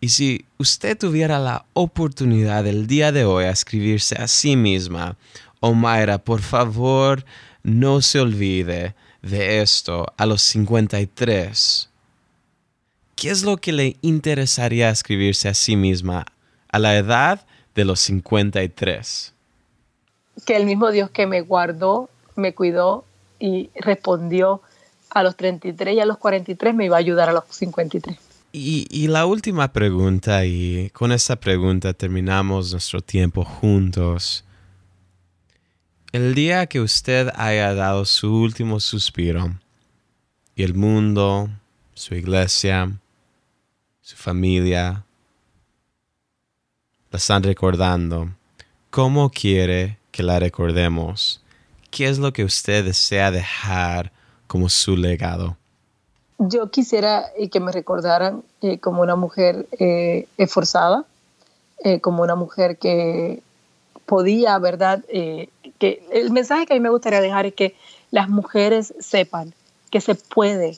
[0.00, 5.16] y si usted tuviera la oportunidad el día de hoy a escribirse a sí misma,
[5.60, 7.24] Omaira, por favor,
[7.64, 11.90] no se olvide de esto a los 53.
[13.16, 16.26] ¿Qué es lo que le interesaría escribirse a sí misma
[16.68, 17.44] a la edad
[17.74, 19.34] de los 53?
[20.46, 23.04] Que el mismo Dios que me guardó, me cuidó
[23.40, 24.62] y respondió
[25.10, 28.27] a los 33 y a los 43 me iba a ayudar a los 53.
[28.50, 34.42] Y, la última pregunta, y con esta pregunta terminamos nuestro tiempo juntos.
[36.12, 39.54] El día que usted haya dado su último suspiro
[40.56, 41.50] y el mundo,
[41.92, 42.90] su iglesia,
[44.00, 45.04] su familia,
[47.10, 48.34] la están recordando,
[48.88, 51.42] ¿cómo quiere que la recordemos?
[51.90, 54.10] ¿Qué es lo que usted desea dejar
[54.46, 55.57] como su legado?
[56.38, 61.04] Yo quisiera eh, que me recordaran eh, como una mujer eh, esforzada,
[62.00, 63.40] como una mujer que
[64.04, 65.04] podía, ¿verdad?
[65.04, 67.76] que el mensaje que a mí me gustaría dejar es que
[68.10, 69.54] las mujeres sepan
[69.88, 70.76] que se puede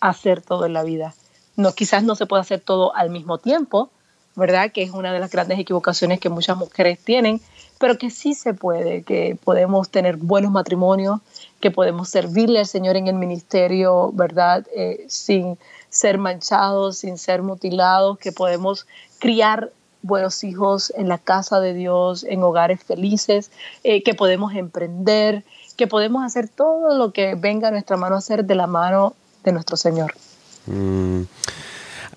[0.00, 1.14] hacer todo en la vida.
[1.54, 3.90] No, quizás no se puede hacer todo al mismo tiempo,
[4.36, 4.72] ¿verdad?
[4.72, 7.40] Que es una de las grandes equivocaciones que muchas mujeres tienen,
[7.78, 11.20] pero que sí se puede, que podemos tener buenos matrimonios,
[11.60, 14.66] que podemos servirle al Señor en el ministerio, ¿verdad?
[14.74, 15.58] Eh, sin
[15.88, 18.86] ser manchados, sin ser mutilados, que podemos
[19.18, 19.70] criar
[20.02, 23.50] buenos hijos en la casa de Dios, en hogares felices,
[23.84, 25.44] eh, que podemos emprender,
[25.76, 29.14] que podemos hacer todo lo que venga a nuestra mano a hacer de la mano
[29.44, 30.14] de nuestro Señor.
[30.66, 31.22] Mm.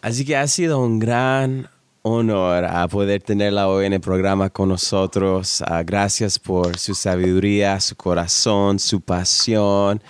[0.01, 1.69] Así que ha sido un gran
[2.11, 5.61] honor a poder tenerla hoy en el programa con nosotros.
[5.65, 10.01] Ah, gracias por su sabiduría, su corazón, su pasión.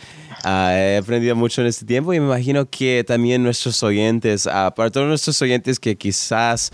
[0.43, 4.73] Ah, he aprendido mucho en este tiempo y me imagino que también nuestros oyentes, uh,
[4.75, 6.71] para todos nuestros oyentes que quizás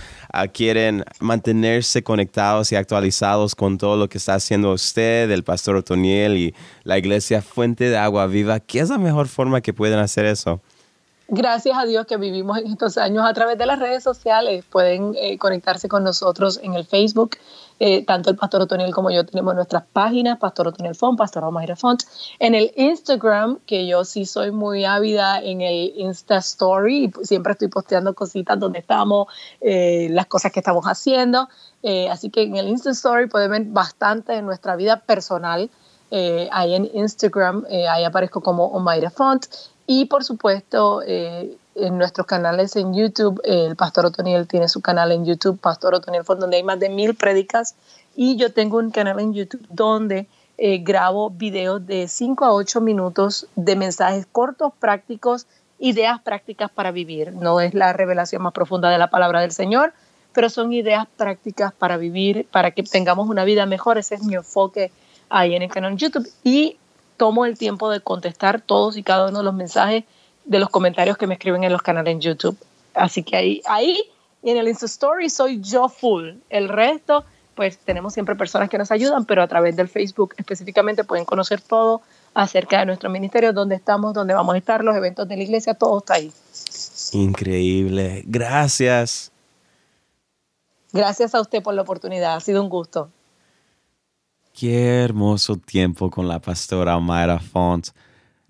[0.54, 6.38] quieren mantenerse conectados y actualizados con todo lo que está haciendo usted, el pastor Otoniel
[6.38, 10.26] y la iglesia Fuente de Agua Viva, ¿qué es la mejor forma que pueden hacer
[10.26, 10.62] eso?
[11.28, 14.64] Gracias a Dios que vivimos en estos años a través de las redes sociales.
[14.70, 17.38] Pueden eh, conectarse con nosotros en el Facebook.
[17.80, 21.76] Eh, tanto el Pastor Otoniel como yo tenemos nuestras páginas, Pastor Otoniel Font, Pastor Omaira
[21.76, 22.04] Font.
[22.40, 27.68] En el Instagram, que yo sí soy muy ávida en el Insta Story, siempre estoy
[27.68, 29.28] posteando cositas donde estamos,
[29.60, 31.50] eh, las cosas que estamos haciendo.
[32.10, 35.70] así que en el Insta Story pueden ver bastante de nuestra vida personal.
[36.52, 39.48] ahí en Instagram, ahí aparezco como Omaira Font.
[39.86, 45.12] Y por supuesto, eh, en nuestros canales en YouTube, el Pastor Otoniel tiene su canal
[45.12, 47.76] en YouTube, Pastor Otoniel donde hay más de mil prédicas.
[48.16, 50.28] Y yo tengo un canal en YouTube donde
[50.58, 55.48] eh, grabo videos de 5 a 8 minutos de mensajes cortos, prácticos,
[55.80, 57.34] ideas prácticas para vivir.
[57.34, 59.94] No es la revelación más profunda de la palabra del Señor,
[60.32, 63.98] pero son ideas prácticas para vivir, para que tengamos una vida mejor.
[63.98, 64.92] Ese es mi enfoque
[65.30, 66.28] ahí en el canal YouTube.
[66.44, 66.78] Y
[67.24, 70.04] tomo el tiempo de contestar todos y cada uno de los mensajes
[70.44, 72.58] de los comentarios que me escriben en los canales en YouTube.
[72.94, 73.98] Así que ahí, ahí
[74.42, 76.32] y en el Insta Story soy yo full.
[76.50, 77.24] El resto,
[77.56, 81.62] pues tenemos siempre personas que nos ayudan, pero a través del Facebook específicamente pueden conocer
[81.62, 82.02] todo
[82.34, 85.76] acerca de nuestro ministerio, dónde estamos, dónde vamos a estar, los eventos de la iglesia,
[85.76, 86.30] todo está ahí.
[87.14, 88.24] Increíble.
[88.26, 89.32] Gracias.
[90.92, 92.36] Gracias a usted por la oportunidad.
[92.36, 93.10] Ha sido un gusto.
[94.54, 97.88] Qué hermoso tiempo con la pastora Mayra Font.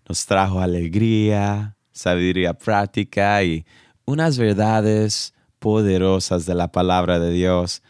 [0.06, 3.66] Nos trajo alegría, sabiduría práctica y
[4.04, 7.82] unas verdades poderosas de la palabra de Dios.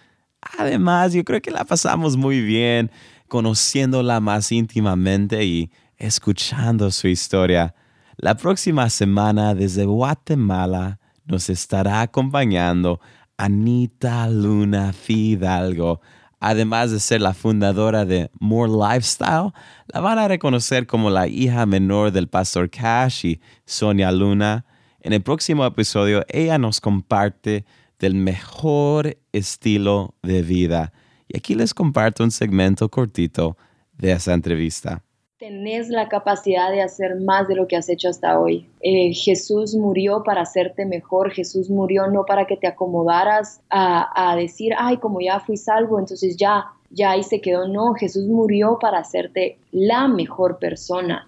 [0.59, 2.91] Además, yo creo que la pasamos muy bien
[3.27, 7.73] conociéndola más íntimamente y escuchando su historia.
[8.17, 13.01] La próxima semana desde Guatemala nos estará acompañando
[13.37, 15.99] Anita Luna Fidalgo
[16.45, 19.53] Además de ser la fundadora de More Lifestyle,
[19.87, 24.65] la van a reconocer como la hija menor del pastor Cash y Sonia Luna.
[24.99, 27.63] En el próximo episodio, ella nos comparte
[27.97, 30.91] del mejor estilo de vida.
[31.29, 33.55] Y aquí les comparto un segmento cortito
[33.93, 35.01] de esa entrevista
[35.43, 38.65] tenés la capacidad de hacer más de lo que has hecho hasta hoy.
[38.79, 44.71] Eh, Jesús murió para hacerte mejor, Jesús murió no para que te acomodaras a, decir,
[44.77, 47.67] ay, como ya fui salvo, entonces ya, ya ahí se quedó.
[47.67, 51.27] No, Jesús murió para hacerte la mejor persona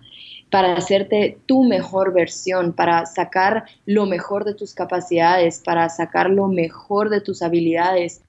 [0.50, 6.48] para hacerte tu mejor versión, para sacar lo mejor de tus capacidades, para sacar lo
[6.48, 8.22] mejor de tus habilidades.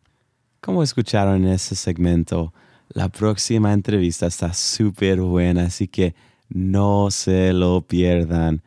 [0.60, 2.52] ¿Cómo escucharon ese segmento?
[2.88, 6.14] La próxima entrevista está súper buena, así que
[6.48, 8.62] no se lo pierdan.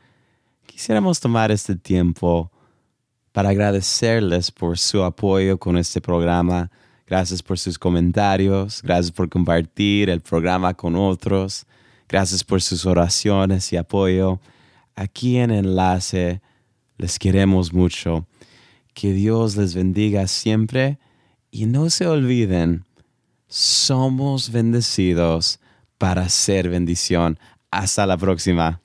[0.65, 2.51] Quisiéramos tomar este tiempo
[3.31, 6.69] para agradecerles por su apoyo con este programa.
[7.07, 11.65] Gracias por sus comentarios, gracias por compartir el programa con otros,
[12.07, 14.39] gracias por sus oraciones y apoyo.
[14.95, 16.41] Aquí en Enlace
[16.97, 18.27] les queremos mucho.
[18.93, 20.99] Que Dios les bendiga siempre
[21.51, 22.83] y no se olviden
[23.49, 25.59] somos bendecidos
[25.97, 27.37] para ser bendición.
[27.71, 28.81] Hasta la próxima.